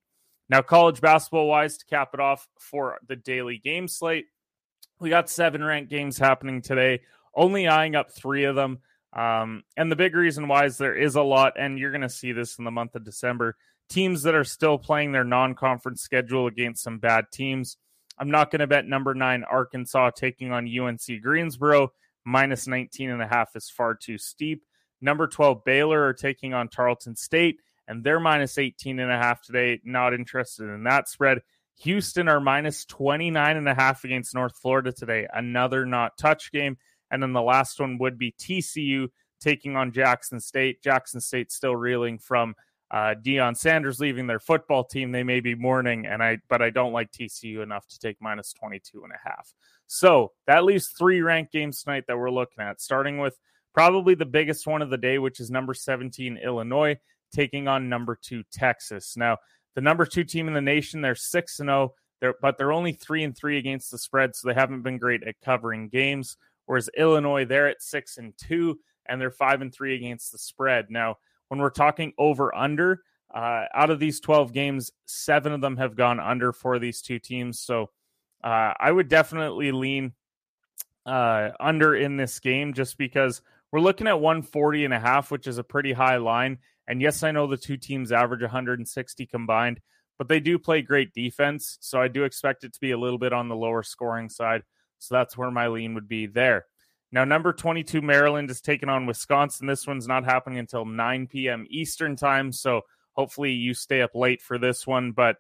Now, 0.49 0.61
college 0.61 1.01
basketball 1.01 1.47
wise, 1.47 1.77
to 1.77 1.85
cap 1.85 2.09
it 2.13 2.19
off 2.19 2.47
for 2.59 2.97
the 3.07 3.15
daily 3.15 3.57
game 3.57 3.87
slate, 3.87 4.25
we 4.99 5.09
got 5.09 5.29
seven 5.29 5.63
ranked 5.63 5.89
games 5.89 6.17
happening 6.17 6.61
today, 6.61 7.01
only 7.35 7.67
eyeing 7.67 7.95
up 7.95 8.11
three 8.11 8.43
of 8.43 8.55
them. 8.55 8.79
Um, 9.13 9.63
and 9.77 9.91
the 9.91 9.95
big 9.95 10.15
reason 10.15 10.47
why 10.47 10.65
is 10.65 10.77
there 10.77 10.95
is 10.95 11.15
a 11.15 11.21
lot, 11.21 11.53
and 11.57 11.77
you're 11.77 11.91
going 11.91 12.01
to 12.01 12.09
see 12.09 12.31
this 12.31 12.57
in 12.57 12.65
the 12.65 12.71
month 12.71 12.95
of 12.95 13.03
December. 13.03 13.55
Teams 13.89 14.23
that 14.23 14.35
are 14.35 14.43
still 14.43 14.77
playing 14.77 15.11
their 15.11 15.23
non 15.23 15.55
conference 15.55 16.01
schedule 16.01 16.47
against 16.47 16.83
some 16.83 16.99
bad 16.99 17.25
teams. 17.31 17.77
I'm 18.17 18.31
not 18.31 18.51
going 18.51 18.61
to 18.61 18.67
bet 18.67 18.85
number 18.85 19.13
nine 19.13 19.43
Arkansas 19.43 20.11
taking 20.11 20.51
on 20.51 20.67
UNC 20.67 21.21
Greensboro. 21.21 21.91
Minus 22.25 22.67
19 22.67 23.09
and 23.09 23.21
a 23.21 23.27
half 23.27 23.55
is 23.55 23.69
far 23.69 23.95
too 23.95 24.17
steep. 24.17 24.63
Number 25.03 25.27
12 25.27 25.65
Baylor 25.65 26.01
are 26.01 26.13
taking 26.13 26.53
on 26.53 26.69
Tarleton 26.69 27.17
State, 27.17 27.59
and 27.89 28.03
they're 28.03 28.21
minus 28.21 28.57
18 28.57 28.99
and 28.99 29.11
a 29.11 29.17
half 29.17 29.41
today. 29.41 29.81
Not 29.83 30.13
interested 30.13 30.63
in 30.69 30.83
that 30.85 31.09
spread. 31.09 31.39
Houston 31.81 32.29
are 32.29 32.39
minus 32.39 32.85
29 32.85 33.57
and 33.57 33.67
a 33.67 33.73
half 33.73 34.05
against 34.05 34.33
North 34.33 34.57
Florida 34.57 34.93
today. 34.93 35.27
Another 35.33 35.85
not 35.85 36.17
touch 36.17 36.53
game. 36.53 36.77
And 37.11 37.21
then 37.21 37.33
the 37.33 37.41
last 37.41 37.81
one 37.81 37.97
would 37.97 38.17
be 38.17 38.31
TCU 38.31 39.09
taking 39.41 39.75
on 39.75 39.91
Jackson 39.91 40.39
State. 40.39 40.81
Jackson 40.81 41.19
State 41.19 41.51
still 41.51 41.75
reeling 41.75 42.17
from 42.17 42.55
uh, 42.89 43.15
Deion 43.21 43.57
Sanders 43.57 43.99
leaving 43.99 44.27
their 44.27 44.39
football 44.39 44.85
team. 44.85 45.11
They 45.11 45.23
may 45.23 45.41
be 45.41 45.53
mourning, 45.53 46.05
and 46.05 46.23
I 46.23 46.37
but 46.47 46.61
I 46.61 46.69
don't 46.69 46.93
like 46.93 47.11
TCU 47.11 47.61
enough 47.61 47.87
to 47.87 47.99
take 47.99 48.17
minus 48.21 48.53
22 48.53 49.03
and 49.03 49.11
a 49.11 49.29
half. 49.29 49.53
So 49.87 50.31
that 50.47 50.63
leaves 50.63 50.87
three 50.87 51.21
ranked 51.21 51.51
games 51.51 51.83
tonight 51.83 52.05
that 52.07 52.17
we're 52.17 52.31
looking 52.31 52.63
at, 52.63 52.79
starting 52.79 53.17
with 53.17 53.37
probably 53.73 54.15
the 54.15 54.25
biggest 54.25 54.67
one 54.67 54.81
of 54.81 54.89
the 54.89 54.97
day, 54.97 55.19
which 55.19 55.39
is 55.39 55.49
number 55.51 55.73
17 55.73 56.37
Illinois 56.37 56.97
taking 57.33 57.67
on 57.67 57.89
number 57.89 58.17
two 58.21 58.43
Texas. 58.51 59.17
Now, 59.17 59.37
the 59.75 59.81
number 59.81 60.05
two 60.05 60.23
team 60.23 60.47
in 60.47 60.53
the 60.53 60.61
nation, 60.61 61.01
they're 61.01 61.15
six 61.15 61.59
and 61.59 61.67
zero. 61.67 61.93
They're, 62.21 62.35
but 62.41 62.57
they're 62.57 62.71
only 62.71 62.93
three 62.93 63.23
and 63.23 63.35
three 63.35 63.57
against 63.57 63.91
the 63.91 63.97
spread, 63.97 64.35
so 64.35 64.47
they 64.47 64.53
haven't 64.53 64.83
been 64.83 64.97
great 64.97 65.23
at 65.23 65.41
covering 65.41 65.89
games. 65.89 66.37
Whereas 66.65 66.89
Illinois, 66.97 67.43
they're 67.43 67.67
at 67.67 67.81
six 67.81 68.17
and 68.17 68.33
two, 68.37 68.79
and 69.07 69.19
they're 69.19 69.31
five 69.31 69.61
and 69.61 69.73
three 69.73 69.95
against 69.95 70.31
the 70.31 70.37
spread. 70.37 70.89
Now, 70.89 71.17
when 71.49 71.59
we're 71.59 71.69
talking 71.69 72.13
over 72.17 72.55
under, 72.55 73.01
uh, 73.33 73.65
out 73.73 73.89
of 73.89 73.99
these 73.99 74.19
12 74.19 74.53
games, 74.53 74.91
seven 75.05 75.51
of 75.51 75.59
them 75.59 75.75
have 75.77 75.95
gone 75.95 76.19
under 76.19 76.53
for 76.53 76.79
these 76.79 77.01
two 77.01 77.19
teams. 77.19 77.59
So 77.59 77.89
uh, 78.43 78.73
I 78.79 78.91
would 78.91 79.09
definitely 79.09 79.71
lean 79.71 80.13
uh, 81.05 81.49
under 81.59 81.95
in 81.95 82.15
this 82.15 82.39
game 82.39 82.73
just 82.73 82.97
because 82.97 83.41
we're 83.73 83.79
looking 83.79 84.05
at 84.05 84.21
140 84.21 84.85
and 84.85 84.93
a 84.93 84.99
half, 84.99 85.31
which 85.31 85.47
is 85.47 85.57
a 85.57 85.63
pretty 85.63 85.93
high 85.93 86.17
line. 86.17 86.59
And 86.87 87.01
yes, 87.01 87.23
I 87.23 87.31
know 87.31 87.47
the 87.47 87.57
two 87.57 87.75
teams 87.75 88.11
average 88.11 88.41
160 88.41 89.25
combined, 89.25 89.81
but 90.19 90.27
they 90.27 90.39
do 90.39 90.59
play 90.59 90.83
great 90.83 91.11
defense. 91.11 91.79
So 91.81 91.99
I 91.99 92.07
do 92.07 92.23
expect 92.23 92.63
it 92.63 92.73
to 92.73 92.79
be 92.79 92.91
a 92.91 92.99
little 92.99 93.17
bit 93.17 93.33
on 93.33 93.49
the 93.49 93.55
lower 93.55 93.81
scoring 93.81 94.29
side. 94.29 94.61
So 94.99 95.15
that's 95.15 95.35
where 95.35 95.49
my 95.49 95.69
lean 95.69 95.95
would 95.95 96.07
be 96.07 96.27
there. 96.27 96.67
Now, 97.11 97.23
number 97.23 97.51
22, 97.51 98.03
Maryland 98.03 98.51
is 98.51 98.61
taking 98.61 98.89
on 98.89 99.07
Wisconsin. 99.07 99.65
This 99.65 99.87
one's 99.87 100.07
not 100.07 100.23
happening 100.23 100.59
until 100.59 100.85
9 100.85 101.25
p.m. 101.25 101.65
Eastern 101.67 102.15
time. 102.15 102.51
So 102.51 102.81
hopefully 103.13 103.53
you 103.53 103.73
stay 103.73 104.03
up 104.03 104.13
late 104.13 104.43
for 104.43 104.59
this 104.59 104.85
one. 104.85 105.13
But 105.13 105.37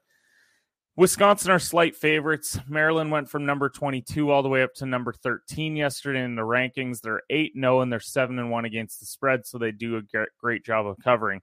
Wisconsin 0.95 1.49
are 1.49 1.59
slight 1.59 1.95
favorites. 1.95 2.59
Maryland 2.67 3.11
went 3.11 3.27
from 3.27 3.45
number 3.45 3.67
22 3.67 4.29
all 4.29 4.43
the 4.43 4.49
way 4.49 4.61
up 4.61 4.75
to 4.75 4.85
number 4.85 5.11
13 5.11 5.75
yesterday 5.75 6.23
in 6.23 6.35
the 6.35 6.43
rankings. 6.43 7.01
They're 7.01 7.23
8 7.31 7.53
0 7.59 7.81
and 7.81 7.91
they're 7.91 7.99
7 7.99 8.37
and 8.37 8.51
1 8.51 8.65
against 8.65 8.99
the 8.99 9.07
spread, 9.07 9.45
so 9.45 9.57
they 9.57 9.71
do 9.71 9.97
a 9.97 10.25
great 10.39 10.63
job 10.63 10.85
of 10.85 10.97
covering. 11.03 11.41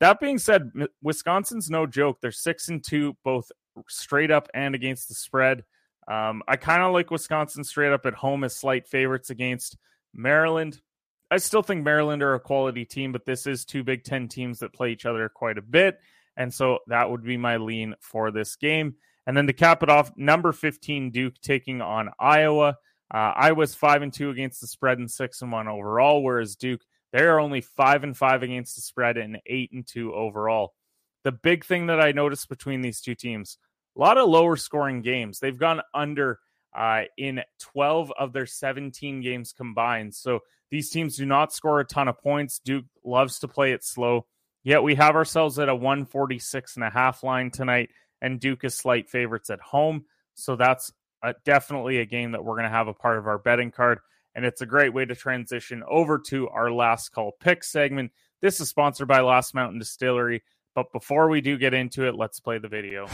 That 0.00 0.18
being 0.18 0.38
said, 0.38 0.70
Wisconsin's 1.02 1.68
no 1.68 1.86
joke. 1.86 2.18
They're 2.20 2.32
6 2.32 2.68
and 2.68 2.82
2 2.82 3.16
both 3.22 3.50
straight 3.88 4.30
up 4.30 4.48
and 4.54 4.74
against 4.74 5.08
the 5.08 5.14
spread. 5.14 5.64
Um, 6.08 6.42
I 6.48 6.56
kind 6.56 6.82
of 6.82 6.92
like 6.92 7.10
Wisconsin 7.10 7.64
straight 7.64 7.92
up 7.92 8.06
at 8.06 8.14
home 8.14 8.44
as 8.44 8.56
slight 8.56 8.86
favorites 8.86 9.28
against 9.28 9.76
Maryland. 10.14 10.80
I 11.30 11.38
still 11.38 11.62
think 11.62 11.84
Maryland 11.84 12.22
are 12.22 12.34
a 12.34 12.40
quality 12.40 12.84
team, 12.84 13.12
but 13.12 13.26
this 13.26 13.46
is 13.46 13.64
two 13.64 13.82
Big 13.82 14.04
Ten 14.04 14.28
teams 14.28 14.60
that 14.60 14.72
play 14.72 14.92
each 14.92 15.04
other 15.04 15.28
quite 15.28 15.58
a 15.58 15.62
bit. 15.62 15.98
And 16.36 16.52
so 16.52 16.80
that 16.88 17.10
would 17.10 17.24
be 17.24 17.36
my 17.36 17.56
lean 17.56 17.94
for 18.00 18.30
this 18.30 18.56
game. 18.56 18.96
And 19.26 19.36
then 19.36 19.46
to 19.46 19.52
cap 19.52 19.82
it 19.82 19.88
off, 19.88 20.12
number 20.16 20.52
15 20.52 21.10
Duke 21.10 21.34
taking 21.40 21.80
on 21.80 22.10
Iowa. 22.18 22.76
Uh, 23.12 23.32
Iowa's 23.36 23.74
five 23.74 24.02
and 24.02 24.12
two 24.12 24.30
against 24.30 24.60
the 24.60 24.66
spread 24.66 24.98
and 24.98 25.10
six 25.10 25.42
and 25.42 25.52
one 25.52 25.68
overall, 25.68 26.22
whereas 26.22 26.56
Duke 26.56 26.82
they 27.12 27.22
are 27.22 27.40
only 27.40 27.60
five 27.60 28.04
and 28.04 28.16
five 28.16 28.42
against 28.42 28.74
the 28.74 28.82
spread 28.82 29.16
and 29.16 29.38
eight 29.46 29.72
and 29.72 29.86
two 29.86 30.12
overall. 30.12 30.74
The 31.24 31.32
big 31.32 31.64
thing 31.64 31.86
that 31.86 32.00
I 32.00 32.12
noticed 32.12 32.48
between 32.48 32.82
these 32.82 33.00
two 33.00 33.14
teams, 33.14 33.58
a 33.96 34.00
lot 34.00 34.18
of 34.18 34.28
lower 34.28 34.56
scoring 34.56 35.02
games. 35.02 35.38
They've 35.38 35.56
gone 35.56 35.80
under 35.94 36.40
uh, 36.76 37.04
in 37.16 37.42
12 37.60 38.12
of 38.18 38.32
their 38.32 38.46
17 38.46 39.22
games 39.22 39.52
combined. 39.52 40.14
So 40.14 40.40
these 40.70 40.90
teams 40.90 41.16
do 41.16 41.24
not 41.24 41.52
score 41.52 41.80
a 41.80 41.84
ton 41.84 42.08
of 42.08 42.20
points. 42.20 42.58
Duke 42.58 42.84
loves 43.04 43.38
to 43.38 43.48
play 43.48 43.72
it 43.72 43.82
slow. 43.82 44.26
Yet 44.66 44.82
we 44.82 44.96
have 44.96 45.14
ourselves 45.14 45.60
at 45.60 45.68
a 45.68 45.76
146 45.76 46.74
and 46.74 46.84
a 46.84 46.90
half 46.90 47.22
line 47.22 47.52
tonight, 47.52 47.90
and 48.20 48.40
Duke 48.40 48.64
is 48.64 48.74
slight 48.74 49.08
favorites 49.08 49.48
at 49.48 49.60
home. 49.60 50.06
So 50.34 50.56
that's 50.56 50.92
a, 51.22 51.34
definitely 51.44 51.98
a 51.98 52.04
game 52.04 52.32
that 52.32 52.44
we're 52.44 52.56
going 52.56 52.64
to 52.64 52.76
have 52.76 52.88
a 52.88 52.92
part 52.92 53.16
of 53.16 53.28
our 53.28 53.38
betting 53.38 53.70
card. 53.70 54.00
And 54.34 54.44
it's 54.44 54.62
a 54.62 54.66
great 54.66 54.92
way 54.92 55.04
to 55.04 55.14
transition 55.14 55.84
over 55.88 56.18
to 56.30 56.48
our 56.48 56.72
last 56.72 57.10
call 57.10 57.36
pick 57.38 57.62
segment. 57.62 58.10
This 58.42 58.60
is 58.60 58.68
sponsored 58.68 59.06
by 59.06 59.20
Last 59.20 59.54
Mountain 59.54 59.78
Distillery. 59.78 60.42
But 60.74 60.90
before 60.90 61.28
we 61.28 61.40
do 61.40 61.56
get 61.56 61.72
into 61.72 62.08
it, 62.08 62.16
let's 62.16 62.40
play 62.40 62.58
the 62.58 62.66
video. 62.66 63.06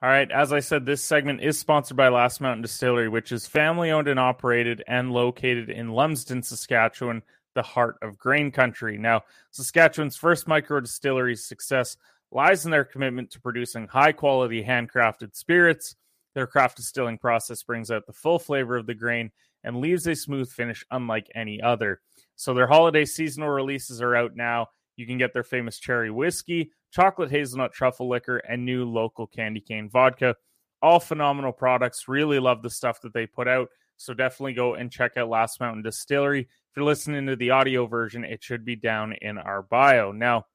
All 0.00 0.08
right. 0.08 0.30
As 0.30 0.52
I 0.52 0.60
said, 0.60 0.86
this 0.86 1.02
segment 1.02 1.42
is 1.42 1.58
sponsored 1.58 1.96
by 1.96 2.08
Last 2.08 2.40
Mountain 2.40 2.62
Distillery, 2.62 3.08
which 3.08 3.32
is 3.32 3.48
family 3.48 3.90
owned 3.90 4.06
and 4.06 4.20
operated 4.20 4.84
and 4.86 5.10
located 5.10 5.70
in 5.70 5.88
Lumsden, 5.88 6.40
Saskatchewan, 6.40 7.20
the 7.56 7.62
heart 7.62 7.96
of 8.00 8.16
grain 8.16 8.52
country. 8.52 8.96
Now, 8.96 9.22
Saskatchewan's 9.50 10.16
first 10.16 10.46
micro 10.46 10.78
distillery's 10.78 11.44
success 11.44 11.96
lies 12.30 12.64
in 12.64 12.70
their 12.70 12.84
commitment 12.84 13.32
to 13.32 13.40
producing 13.40 13.88
high 13.88 14.12
quality 14.12 14.62
handcrafted 14.62 15.34
spirits. 15.34 15.96
Their 16.36 16.46
craft 16.46 16.76
distilling 16.76 17.18
process 17.18 17.64
brings 17.64 17.90
out 17.90 18.06
the 18.06 18.12
full 18.12 18.38
flavor 18.38 18.76
of 18.76 18.86
the 18.86 18.94
grain 18.94 19.32
and 19.64 19.80
leaves 19.80 20.06
a 20.06 20.14
smooth 20.14 20.48
finish 20.48 20.84
unlike 20.92 21.28
any 21.34 21.60
other. 21.60 22.00
So, 22.36 22.54
their 22.54 22.68
holiday 22.68 23.04
seasonal 23.04 23.48
releases 23.48 24.00
are 24.00 24.14
out 24.14 24.36
now. 24.36 24.68
You 24.94 25.06
can 25.08 25.18
get 25.18 25.32
their 25.32 25.42
famous 25.42 25.80
cherry 25.80 26.12
whiskey, 26.12 26.70
chocolate 26.90 27.30
hazelnut 27.30 27.72
truffle 27.72 28.08
liquor, 28.08 28.38
and 28.38 28.64
new 28.64 28.84
local 28.84 29.26
candy 29.26 29.60
cane 29.60 29.88
vodka. 29.88 30.36
All 30.80 31.00
phenomenal 31.00 31.52
products. 31.52 32.08
Really 32.08 32.38
love 32.38 32.62
the 32.62 32.70
stuff 32.70 33.00
that 33.02 33.12
they 33.12 33.26
put 33.26 33.48
out. 33.48 33.68
So 33.96 34.14
definitely 34.14 34.52
go 34.52 34.74
and 34.74 34.92
check 34.92 35.16
out 35.16 35.28
Last 35.28 35.58
Mountain 35.60 35.82
Distillery. 35.82 36.42
If 36.42 36.76
you're 36.76 36.84
listening 36.84 37.26
to 37.26 37.36
the 37.36 37.50
audio 37.50 37.86
version, 37.86 38.24
it 38.24 38.44
should 38.44 38.64
be 38.64 38.76
down 38.76 39.12
in 39.14 39.38
our 39.38 39.62
bio. 39.62 40.12
Now, 40.12 40.46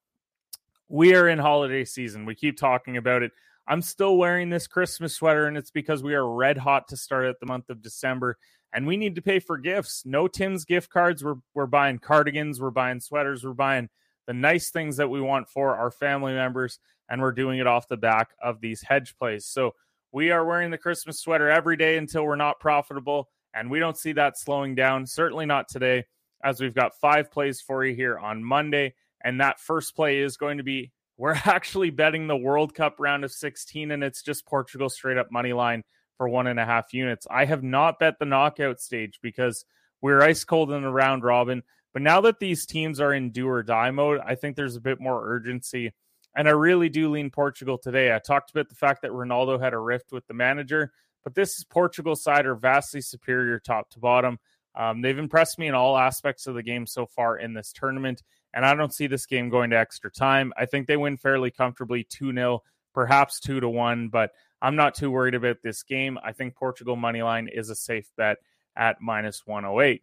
we 0.88 1.14
are 1.16 1.28
in 1.28 1.40
holiday 1.40 1.84
season. 1.84 2.26
We 2.26 2.36
keep 2.36 2.58
talking 2.58 2.96
about 2.98 3.24
it. 3.24 3.32
I'm 3.68 3.82
still 3.82 4.18
wearing 4.18 4.50
this 4.50 4.68
Christmas 4.68 5.16
sweater, 5.16 5.48
and 5.48 5.58
it's 5.58 5.72
because 5.72 6.04
we 6.04 6.14
are 6.16 6.28
red 6.28 6.58
hot 6.58 6.88
to 6.90 6.98
start 6.98 7.26
at 7.26 7.40
the 7.40 7.46
month 7.46 7.70
of 7.70 7.82
December, 7.82 8.38
and 8.74 8.86
we 8.86 8.98
need 8.98 9.16
to 9.16 9.22
pay 9.22 9.40
for 9.40 9.58
gifts. 9.58 10.04
No 10.06 10.28
Tim's 10.28 10.66
gift 10.66 10.90
cards. 10.90 11.24
We're, 11.24 11.36
we're 11.54 11.66
buying 11.66 12.00
cardigans, 12.00 12.62
we're 12.62 12.72
buying 12.72 13.00
sweaters, 13.00 13.44
we're 13.44 13.54
buying 13.54 13.90
the 14.28 14.34
nice 14.34 14.70
things 14.70 14.98
that 14.98 15.10
we 15.10 15.22
want 15.22 15.50
for 15.50 15.76
our 15.76 15.92
family 15.92 16.34
members, 16.34 16.80
and 17.10 17.22
we're 17.22 17.32
doing 17.32 17.60
it 17.60 17.68
off 17.68 17.88
the 17.88 17.98
back 17.98 18.30
of 18.42 18.62
these 18.62 18.82
hedge 18.82 19.16
plays. 19.18 19.46
So 19.46 19.76
we 20.12 20.32
are 20.32 20.46
wearing 20.46 20.72
the 20.72 20.78
Christmas 20.78 21.20
sweater 21.20 21.50
every 21.50 21.78
day 21.78 21.98
until 21.98 22.24
we're 22.26 22.36
not 22.36 22.60
profitable, 22.60 23.30
and 23.54 23.70
we 23.70 23.80
don't 23.80 23.98
see 23.98 24.14
that 24.14 24.38
slowing 24.38 24.76
down. 24.76 25.06
Certainly 25.06 25.48
not 25.48 25.68
today, 25.68 26.06
as 26.44 26.62
we've 26.62 26.76
got 26.76 27.00
five 27.00 27.32
plays 27.32 27.62
for 27.62 27.86
you 27.86 27.96
here 27.96 28.18
on 28.18 28.44
Monday. 28.44 28.94
And 29.24 29.40
that 29.40 29.60
first 29.60 29.96
play 29.96 30.20
is 30.20 30.38
going 30.38 30.58
to 30.58 30.64
be 30.64 30.92
we're 31.18 31.34
actually 31.46 31.90
betting 31.90 32.28
the 32.28 32.38
World 32.38 32.74
Cup 32.74 32.96
round 33.00 33.24
of 33.24 33.32
16, 33.32 33.92
and 33.92 34.04
it's 34.04 34.22
just 34.22 34.46
Portugal 34.46 34.90
straight 34.90 35.18
up 35.18 35.32
money 35.32 35.54
line 35.54 35.84
for 36.18 36.30
one 36.30 36.48
and 36.48 36.60
a 36.60 36.66
half 36.66 36.94
units. 36.94 37.28
I 37.30 37.46
have 37.46 37.64
not 37.64 38.00
bet 38.00 38.20
the 38.20 38.26
knockout 38.26 38.80
stage 38.80 39.20
because 39.22 39.66
we're 40.02 40.22
ice 40.22 40.44
cold 40.44 40.72
in 40.72 40.84
the 40.84 40.92
round 40.92 41.24
robin. 41.24 41.64
But 41.94 42.02
now 42.02 42.22
that 42.22 42.40
these 42.40 42.66
teams 42.66 43.00
are 43.00 43.14
in 43.14 43.30
do 43.30 43.48
or 43.48 43.62
die 43.64 43.92
mode, 43.92 44.20
I 44.26 44.36
think 44.36 44.56
there's 44.56 44.76
a 44.76 44.82
bit 44.82 45.00
more 45.00 45.24
urgency. 45.24 45.94
And 46.36 46.48
I 46.48 46.52
really 46.52 46.90
do 46.90 47.12
lean 47.12 47.30
Portugal 47.30 47.78
today. 47.78 48.14
I 48.14 48.20
talked 48.20 48.50
about 48.50 48.68
the 48.68 48.76
fact 48.76 49.04
that 49.04 49.12
Ronaldo 49.12 49.62
had 49.62 49.74
a 49.74 49.80
rift 49.80 50.12
with 50.12 50.26
the 50.26 50.34
manager, 50.34 50.92
but 51.24 51.36
this 51.36 51.58
is 51.60 51.66
Portugal 51.66 52.16
side 52.16 52.48
are 52.48 52.56
vastly 52.56 53.02
superior 53.02 53.60
top 53.60 53.92
to 53.92 54.00
bottom. 54.00 54.40
Um, 54.76 55.02
they've 55.02 55.18
impressed 55.18 55.60
me 55.60 55.68
in 55.68 55.76
all 55.76 55.96
aspects 55.96 56.48
of 56.48 56.56
the 56.56 56.64
game 56.64 56.88
so 56.88 57.06
far 57.06 57.38
in 57.38 57.54
this 57.54 57.72
tournament, 57.72 58.24
and 58.54 58.66
I 58.66 58.74
don't 58.74 58.94
see 58.94 59.06
this 59.06 59.28
game 59.28 59.50
going 59.50 59.70
to 59.70 59.78
extra 59.78 60.10
time. 60.10 60.52
I 60.58 60.66
think 60.66 60.88
they 60.88 60.98
win 60.98 61.18
fairly 61.18 61.52
comfortably 61.52 62.04
2 62.04 62.34
0, 62.34 62.64
perhaps 62.96 63.40
2 63.42 63.60
to 63.60 63.70
1, 63.70 64.10
but 64.10 64.32
I'm 64.64 64.76
not 64.76 64.96
too 64.96 65.12
worried 65.12 65.36
about 65.36 65.58
this 65.62 65.84
game. 65.84 66.18
I 66.24 66.32
think 66.32 66.56
Portugal 66.56 66.96
money 66.96 67.22
line 67.22 67.48
is 67.48 67.70
a 67.70 67.76
safe 67.76 68.10
bet 68.18 68.38
at 68.76 69.00
minus 69.00 69.44
108. 69.46 70.02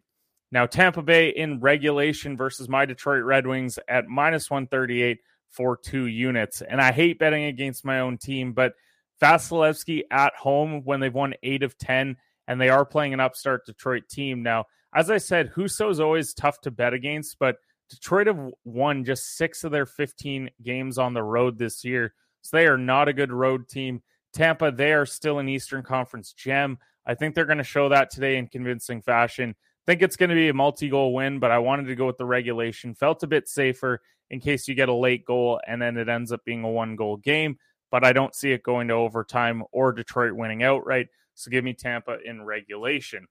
Now, 0.51 0.65
Tampa 0.65 1.01
Bay 1.01 1.29
in 1.29 1.59
regulation 1.61 2.35
versus 2.35 2.67
my 2.67 2.85
Detroit 2.85 3.23
Red 3.23 3.47
Wings 3.47 3.79
at 3.87 4.07
minus 4.07 4.49
138 4.49 5.19
for 5.49 5.77
two 5.77 6.07
units. 6.07 6.61
And 6.61 6.81
I 6.81 6.91
hate 6.91 7.19
betting 7.19 7.45
against 7.45 7.85
my 7.85 7.99
own 7.99 8.17
team, 8.17 8.53
but 8.53 8.73
Vasilevskiy 9.21 10.03
at 10.11 10.33
home 10.35 10.81
when 10.83 10.99
they've 10.99 11.13
won 11.13 11.35
eight 11.43 11.63
of 11.63 11.77
10 11.77 12.17
and 12.47 12.59
they 12.59 12.69
are 12.69 12.85
playing 12.85 13.13
an 13.13 13.19
upstart 13.19 13.65
Detroit 13.65 14.03
team. 14.09 14.43
Now, 14.43 14.65
as 14.93 15.09
I 15.09 15.19
said, 15.19 15.49
Husso's 15.49 15.99
always 15.99 16.33
tough 16.33 16.59
to 16.61 16.71
bet 16.71 16.93
against, 16.93 17.37
but 17.39 17.57
Detroit 17.89 18.27
have 18.27 18.51
won 18.65 19.05
just 19.05 19.37
six 19.37 19.63
of 19.63 19.71
their 19.71 19.85
15 19.85 20.49
games 20.63 20.97
on 20.97 21.13
the 21.13 21.23
road 21.23 21.57
this 21.57 21.85
year. 21.85 22.13
So 22.41 22.57
they 22.57 22.67
are 22.67 22.77
not 22.77 23.07
a 23.07 23.13
good 23.13 23.31
road 23.31 23.69
team. 23.69 24.01
Tampa, 24.33 24.71
they 24.71 24.93
are 24.93 25.05
still 25.05 25.39
an 25.39 25.49
Eastern 25.49 25.83
Conference 25.83 26.33
gem. 26.33 26.77
I 27.05 27.15
think 27.15 27.35
they're 27.35 27.45
going 27.45 27.57
to 27.57 27.63
show 27.63 27.89
that 27.89 28.09
today 28.09 28.37
in 28.37 28.47
convincing 28.47 29.01
fashion 29.01 29.55
think 29.85 30.01
it's 30.01 30.15
going 30.15 30.29
to 30.29 30.35
be 30.35 30.49
a 30.49 30.53
multi-goal 30.53 31.13
win, 31.13 31.39
but 31.39 31.51
I 31.51 31.59
wanted 31.59 31.87
to 31.87 31.95
go 31.95 32.07
with 32.07 32.17
the 32.17 32.25
regulation. 32.25 32.93
Felt 32.93 33.23
a 33.23 33.27
bit 33.27 33.47
safer 33.47 34.01
in 34.29 34.39
case 34.39 34.67
you 34.67 34.75
get 34.75 34.89
a 34.89 34.93
late 34.93 35.25
goal 35.25 35.59
and 35.67 35.81
then 35.81 35.97
it 35.97 36.09
ends 36.09 36.31
up 36.31 36.45
being 36.45 36.63
a 36.63 36.69
one-goal 36.69 37.17
game. 37.17 37.57
But 37.89 38.05
I 38.05 38.13
don't 38.13 38.33
see 38.33 38.51
it 38.51 38.63
going 38.63 38.87
to 38.87 38.93
overtime 38.93 39.63
or 39.71 39.91
Detroit 39.91 40.33
winning 40.33 40.63
outright. 40.63 41.07
So 41.35 41.51
give 41.51 41.63
me 41.63 41.73
Tampa 41.73 42.17
in 42.23 42.43
regulation. 42.43 43.27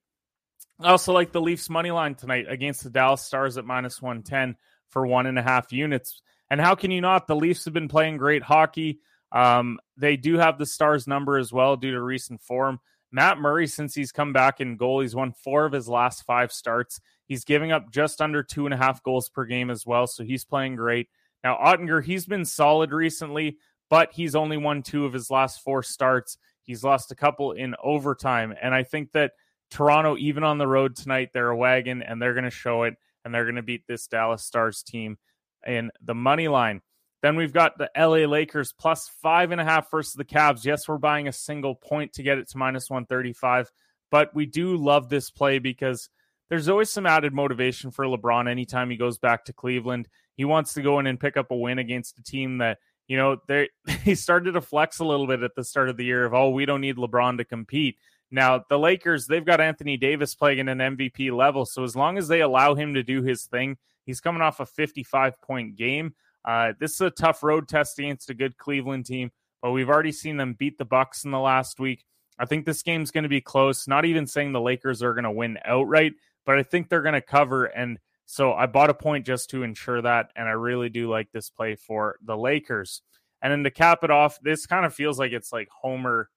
I 0.80 0.90
also 0.90 1.12
like 1.12 1.32
the 1.32 1.40
Leafs 1.40 1.70
money 1.70 1.90
line 1.90 2.14
tonight 2.14 2.46
against 2.48 2.82
the 2.82 2.90
Dallas 2.90 3.22
Stars 3.22 3.56
at 3.58 3.64
minus 3.64 4.00
110 4.00 4.56
for 4.90 5.06
one 5.06 5.26
and 5.26 5.38
a 5.38 5.42
half 5.42 5.72
units. 5.72 6.20
And 6.50 6.60
how 6.60 6.74
can 6.74 6.90
you 6.90 7.00
not? 7.00 7.26
The 7.26 7.36
Leafs 7.36 7.66
have 7.66 7.74
been 7.74 7.88
playing 7.88 8.16
great 8.16 8.42
hockey. 8.42 9.00
Um, 9.32 9.78
they 9.96 10.16
do 10.16 10.38
have 10.38 10.58
the 10.58 10.66
Stars 10.66 11.06
number 11.06 11.38
as 11.38 11.52
well 11.52 11.76
due 11.76 11.92
to 11.92 12.00
recent 12.00 12.42
form. 12.42 12.80
Matt 13.12 13.38
Murray, 13.38 13.66
since 13.66 13.94
he's 13.94 14.12
come 14.12 14.32
back 14.32 14.60
in 14.60 14.76
goal, 14.76 15.00
he's 15.00 15.16
won 15.16 15.32
four 15.32 15.64
of 15.64 15.72
his 15.72 15.88
last 15.88 16.24
five 16.24 16.52
starts. 16.52 17.00
He's 17.26 17.44
giving 17.44 17.72
up 17.72 17.90
just 17.90 18.20
under 18.20 18.42
two 18.42 18.66
and 18.66 18.74
a 18.74 18.76
half 18.76 19.02
goals 19.02 19.28
per 19.28 19.44
game 19.44 19.70
as 19.70 19.84
well, 19.84 20.06
so 20.06 20.22
he's 20.22 20.44
playing 20.44 20.76
great. 20.76 21.08
Now, 21.42 21.56
Oettinger, 21.56 22.04
he's 22.04 22.26
been 22.26 22.44
solid 22.44 22.92
recently, 22.92 23.58
but 23.88 24.12
he's 24.12 24.34
only 24.34 24.56
won 24.56 24.82
two 24.82 25.04
of 25.04 25.12
his 25.12 25.30
last 25.30 25.62
four 25.62 25.82
starts. 25.82 26.38
He's 26.62 26.84
lost 26.84 27.10
a 27.10 27.16
couple 27.16 27.52
in 27.52 27.74
overtime. 27.82 28.54
And 28.60 28.74
I 28.74 28.84
think 28.84 29.12
that 29.12 29.32
Toronto, 29.70 30.16
even 30.18 30.44
on 30.44 30.58
the 30.58 30.66
road 30.66 30.96
tonight, 30.96 31.30
they're 31.32 31.50
a 31.50 31.56
wagon 31.56 32.02
and 32.02 32.20
they're 32.20 32.34
going 32.34 32.44
to 32.44 32.50
show 32.50 32.84
it 32.84 32.94
and 33.24 33.34
they're 33.34 33.44
going 33.44 33.56
to 33.56 33.62
beat 33.62 33.86
this 33.86 34.06
Dallas 34.06 34.44
Stars 34.44 34.82
team 34.82 35.18
in 35.66 35.90
the 36.02 36.14
money 36.14 36.48
line. 36.48 36.82
Then 37.22 37.36
we've 37.36 37.52
got 37.52 37.76
the 37.76 37.90
LA 37.96 38.26
Lakers 38.26 38.72
plus 38.72 39.10
five 39.22 39.50
and 39.50 39.60
a 39.60 39.64
half 39.64 39.90
versus 39.90 40.14
the 40.14 40.24
Cavs. 40.24 40.64
Yes, 40.64 40.88
we're 40.88 40.98
buying 40.98 41.28
a 41.28 41.32
single 41.32 41.74
point 41.74 42.14
to 42.14 42.22
get 42.22 42.38
it 42.38 42.48
to 42.50 42.58
minus 42.58 42.88
135, 42.88 43.70
but 44.10 44.34
we 44.34 44.46
do 44.46 44.76
love 44.76 45.08
this 45.08 45.30
play 45.30 45.58
because 45.58 46.08
there's 46.48 46.68
always 46.68 46.90
some 46.90 47.06
added 47.06 47.32
motivation 47.32 47.90
for 47.90 48.04
LeBron 48.04 48.50
anytime 48.50 48.90
he 48.90 48.96
goes 48.96 49.18
back 49.18 49.44
to 49.44 49.52
Cleveland. 49.52 50.08
He 50.36 50.44
wants 50.44 50.74
to 50.74 50.82
go 50.82 50.98
in 50.98 51.06
and 51.06 51.20
pick 51.20 51.36
up 51.36 51.50
a 51.50 51.56
win 51.56 51.78
against 51.78 52.18
a 52.18 52.22
team 52.22 52.58
that, 52.58 52.78
you 53.06 53.16
know, 53.16 53.36
they 53.46 53.68
he 54.02 54.14
started 54.14 54.52
to 54.52 54.60
flex 54.60 54.98
a 54.98 55.04
little 55.04 55.26
bit 55.26 55.42
at 55.42 55.54
the 55.54 55.64
start 55.64 55.88
of 55.88 55.96
the 55.96 56.04
year 56.04 56.24
of, 56.24 56.34
oh, 56.34 56.50
we 56.50 56.66
don't 56.66 56.80
need 56.80 56.96
LeBron 56.96 57.38
to 57.38 57.44
compete. 57.44 57.98
Now, 58.30 58.64
the 58.68 58.78
Lakers, 58.78 59.26
they've 59.26 59.44
got 59.44 59.60
Anthony 59.60 59.96
Davis 59.96 60.34
playing 60.34 60.68
an 60.68 60.78
MVP 60.78 61.36
level. 61.36 61.66
So 61.66 61.84
as 61.84 61.96
long 61.96 62.16
as 62.16 62.28
they 62.28 62.40
allow 62.40 62.74
him 62.74 62.94
to 62.94 63.02
do 63.02 63.22
his 63.22 63.44
thing, 63.44 63.76
he's 64.06 64.20
coming 64.20 64.42
off 64.42 64.60
a 64.60 64.66
55 64.66 65.40
point 65.42 65.76
game. 65.76 66.14
Uh, 66.44 66.72
this 66.78 66.92
is 66.92 67.00
a 67.00 67.10
tough 67.10 67.42
road 67.42 67.68
test 67.68 67.98
against 67.98 68.30
a 68.30 68.34
good 68.34 68.56
Cleveland 68.56 69.06
team, 69.06 69.30
but 69.62 69.72
we've 69.72 69.88
already 69.88 70.12
seen 70.12 70.36
them 70.36 70.54
beat 70.58 70.78
the 70.78 70.84
Bucks 70.84 71.24
in 71.24 71.30
the 71.30 71.38
last 71.38 71.80
week. 71.80 72.04
I 72.38 72.46
think 72.46 72.64
this 72.64 72.82
game's 72.82 73.10
going 73.10 73.24
to 73.24 73.28
be 73.28 73.42
close. 73.42 73.86
Not 73.86 74.06
even 74.06 74.26
saying 74.26 74.52
the 74.52 74.60
Lakers 74.60 75.02
are 75.02 75.12
going 75.12 75.24
to 75.24 75.30
win 75.30 75.58
outright, 75.64 76.14
but 76.46 76.58
I 76.58 76.62
think 76.62 76.88
they're 76.88 77.02
going 77.02 77.14
to 77.14 77.20
cover. 77.20 77.66
And 77.66 77.98
so 78.24 78.54
I 78.54 78.66
bought 78.66 78.88
a 78.88 78.94
point 78.94 79.26
just 79.26 79.50
to 79.50 79.62
ensure 79.62 80.00
that. 80.00 80.30
And 80.34 80.48
I 80.48 80.52
really 80.52 80.88
do 80.88 81.10
like 81.10 81.30
this 81.32 81.50
play 81.50 81.74
for 81.74 82.16
the 82.24 82.36
Lakers. 82.36 83.02
And 83.42 83.52
then 83.52 83.64
to 83.64 83.70
cap 83.70 84.04
it 84.04 84.10
off, 84.10 84.38
this 84.40 84.66
kind 84.66 84.86
of 84.86 84.94
feels 84.94 85.18
like 85.18 85.32
it's 85.32 85.52
like 85.52 85.68
Homer. 85.70 86.30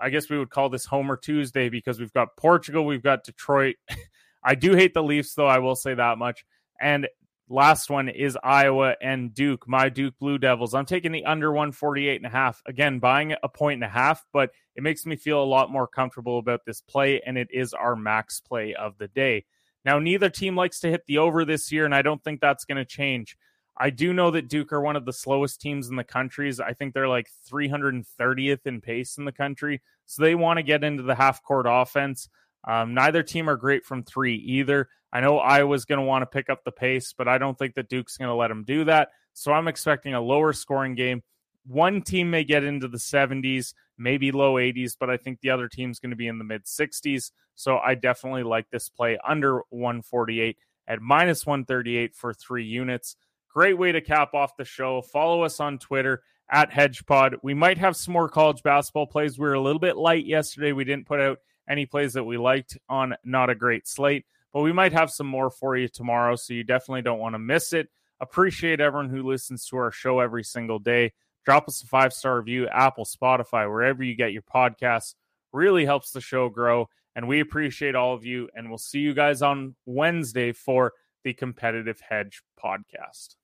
I 0.00 0.10
guess 0.10 0.28
we 0.28 0.38
would 0.38 0.50
call 0.50 0.68
this 0.68 0.84
Homer 0.84 1.16
Tuesday 1.16 1.68
because 1.68 2.00
we've 2.00 2.12
got 2.12 2.36
Portugal, 2.36 2.84
we've 2.84 3.02
got 3.02 3.24
Detroit. 3.24 3.76
I 4.42 4.54
do 4.54 4.74
hate 4.74 4.94
the 4.94 5.02
Leafs, 5.02 5.34
though, 5.34 5.46
I 5.46 5.58
will 5.58 5.74
say 5.76 5.94
that 5.94 6.18
much. 6.18 6.44
And 6.80 7.08
Last 7.48 7.90
one 7.90 8.08
is 8.08 8.36
Iowa 8.42 8.96
and 9.00 9.32
Duke. 9.32 9.68
My 9.68 9.88
Duke 9.88 10.14
Blue 10.18 10.36
Devils. 10.36 10.74
I'm 10.74 10.84
taking 10.84 11.12
the 11.12 11.24
under 11.24 11.52
148 11.52 12.16
and 12.16 12.26
a 12.26 12.28
half. 12.28 12.60
Again, 12.66 12.98
buying 12.98 13.36
a 13.40 13.48
point 13.48 13.74
and 13.74 13.84
a 13.84 13.88
half, 13.88 14.24
but 14.32 14.50
it 14.74 14.82
makes 14.82 15.06
me 15.06 15.14
feel 15.14 15.40
a 15.40 15.44
lot 15.44 15.70
more 15.70 15.86
comfortable 15.86 16.40
about 16.40 16.64
this 16.66 16.80
play, 16.80 17.20
and 17.24 17.38
it 17.38 17.46
is 17.52 17.72
our 17.72 17.94
max 17.94 18.40
play 18.40 18.74
of 18.74 18.98
the 18.98 19.06
day. 19.06 19.44
Now, 19.84 20.00
neither 20.00 20.28
team 20.28 20.56
likes 20.56 20.80
to 20.80 20.90
hit 20.90 21.04
the 21.06 21.18
over 21.18 21.44
this 21.44 21.70
year, 21.70 21.84
and 21.84 21.94
I 21.94 22.02
don't 22.02 22.22
think 22.24 22.40
that's 22.40 22.64
going 22.64 22.78
to 22.78 22.84
change. 22.84 23.36
I 23.76 23.90
do 23.90 24.12
know 24.12 24.32
that 24.32 24.48
Duke 24.48 24.72
are 24.72 24.80
one 24.80 24.96
of 24.96 25.04
the 25.04 25.12
slowest 25.12 25.60
teams 25.60 25.88
in 25.88 25.94
the 25.94 26.02
country. 26.02 26.52
I 26.64 26.72
think 26.72 26.94
they're 26.94 27.08
like 27.08 27.30
330th 27.48 28.66
in 28.66 28.80
pace 28.80 29.18
in 29.18 29.24
the 29.24 29.32
country. 29.32 29.82
So 30.06 30.22
they 30.22 30.34
want 30.34 30.56
to 30.56 30.64
get 30.64 30.82
into 30.82 31.04
the 31.04 31.14
half 31.14 31.42
court 31.44 31.66
offense. 31.68 32.28
Um, 32.64 32.94
neither 32.94 33.22
team 33.22 33.48
are 33.48 33.56
great 33.56 33.84
from 33.84 34.02
three 34.02 34.34
either. 34.36 34.88
I 35.16 35.20
know 35.20 35.38
Iowa's 35.38 35.86
going 35.86 35.98
to 35.98 36.04
want 36.04 36.20
to 36.20 36.26
pick 36.26 36.50
up 36.50 36.62
the 36.62 36.70
pace, 36.70 37.14
but 37.16 37.26
I 37.26 37.38
don't 37.38 37.58
think 37.58 37.74
that 37.76 37.88
Duke's 37.88 38.18
going 38.18 38.28
to 38.28 38.34
let 38.34 38.48
them 38.48 38.64
do 38.64 38.84
that. 38.84 39.08
So 39.32 39.50
I'm 39.50 39.66
expecting 39.66 40.12
a 40.12 40.20
lower 40.20 40.52
scoring 40.52 40.94
game. 40.94 41.22
One 41.66 42.02
team 42.02 42.30
may 42.30 42.44
get 42.44 42.64
into 42.64 42.86
the 42.86 42.98
70s, 42.98 43.72
maybe 43.96 44.30
low 44.30 44.56
80s, 44.56 44.94
but 45.00 45.08
I 45.08 45.16
think 45.16 45.40
the 45.40 45.48
other 45.48 45.68
team's 45.68 46.00
going 46.00 46.10
to 46.10 46.16
be 46.16 46.26
in 46.26 46.36
the 46.36 46.44
mid 46.44 46.66
60s. 46.66 47.30
So 47.54 47.78
I 47.78 47.94
definitely 47.94 48.42
like 48.42 48.68
this 48.68 48.90
play 48.90 49.16
under 49.26 49.62
148 49.70 50.58
at 50.86 51.00
minus 51.00 51.46
138 51.46 52.14
for 52.14 52.34
three 52.34 52.66
units. 52.66 53.16
Great 53.48 53.78
way 53.78 53.92
to 53.92 54.02
cap 54.02 54.34
off 54.34 54.58
the 54.58 54.66
show. 54.66 55.00
Follow 55.00 55.44
us 55.44 55.60
on 55.60 55.78
Twitter 55.78 56.24
at 56.50 56.70
HedgePod. 56.70 57.36
We 57.42 57.54
might 57.54 57.78
have 57.78 57.96
some 57.96 58.12
more 58.12 58.28
college 58.28 58.62
basketball 58.62 59.06
plays. 59.06 59.38
We 59.38 59.46
were 59.46 59.54
a 59.54 59.62
little 59.62 59.80
bit 59.80 59.96
light 59.96 60.26
yesterday. 60.26 60.72
We 60.72 60.84
didn't 60.84 61.06
put 61.06 61.20
out 61.20 61.38
any 61.66 61.86
plays 61.86 62.12
that 62.12 62.24
we 62.24 62.36
liked 62.36 62.76
on 62.90 63.14
Not 63.24 63.48
a 63.48 63.54
Great 63.54 63.88
Slate. 63.88 64.26
But 64.56 64.62
we 64.62 64.72
might 64.72 64.94
have 64.94 65.10
some 65.10 65.26
more 65.26 65.50
for 65.50 65.76
you 65.76 65.86
tomorrow, 65.86 66.34
so 66.34 66.54
you 66.54 66.64
definitely 66.64 67.02
don't 67.02 67.18
want 67.18 67.34
to 67.34 67.38
miss 67.38 67.74
it. 67.74 67.90
Appreciate 68.20 68.80
everyone 68.80 69.10
who 69.10 69.22
listens 69.22 69.66
to 69.66 69.76
our 69.76 69.92
show 69.92 70.18
every 70.18 70.44
single 70.44 70.78
day. 70.78 71.12
Drop 71.44 71.68
us 71.68 71.82
a 71.82 71.86
five 71.86 72.14
star 72.14 72.38
review, 72.38 72.66
Apple, 72.66 73.04
Spotify, 73.04 73.70
wherever 73.70 74.02
you 74.02 74.14
get 74.14 74.32
your 74.32 74.40
podcasts. 74.40 75.14
Really 75.52 75.84
helps 75.84 76.10
the 76.10 76.22
show 76.22 76.48
grow. 76.48 76.88
And 77.14 77.28
we 77.28 77.40
appreciate 77.40 77.94
all 77.94 78.14
of 78.14 78.24
you. 78.24 78.48
And 78.54 78.70
we'll 78.70 78.78
see 78.78 79.00
you 79.00 79.12
guys 79.12 79.42
on 79.42 79.74
Wednesday 79.84 80.52
for 80.52 80.94
the 81.22 81.34
Competitive 81.34 82.00
Hedge 82.00 82.42
podcast. 82.58 83.36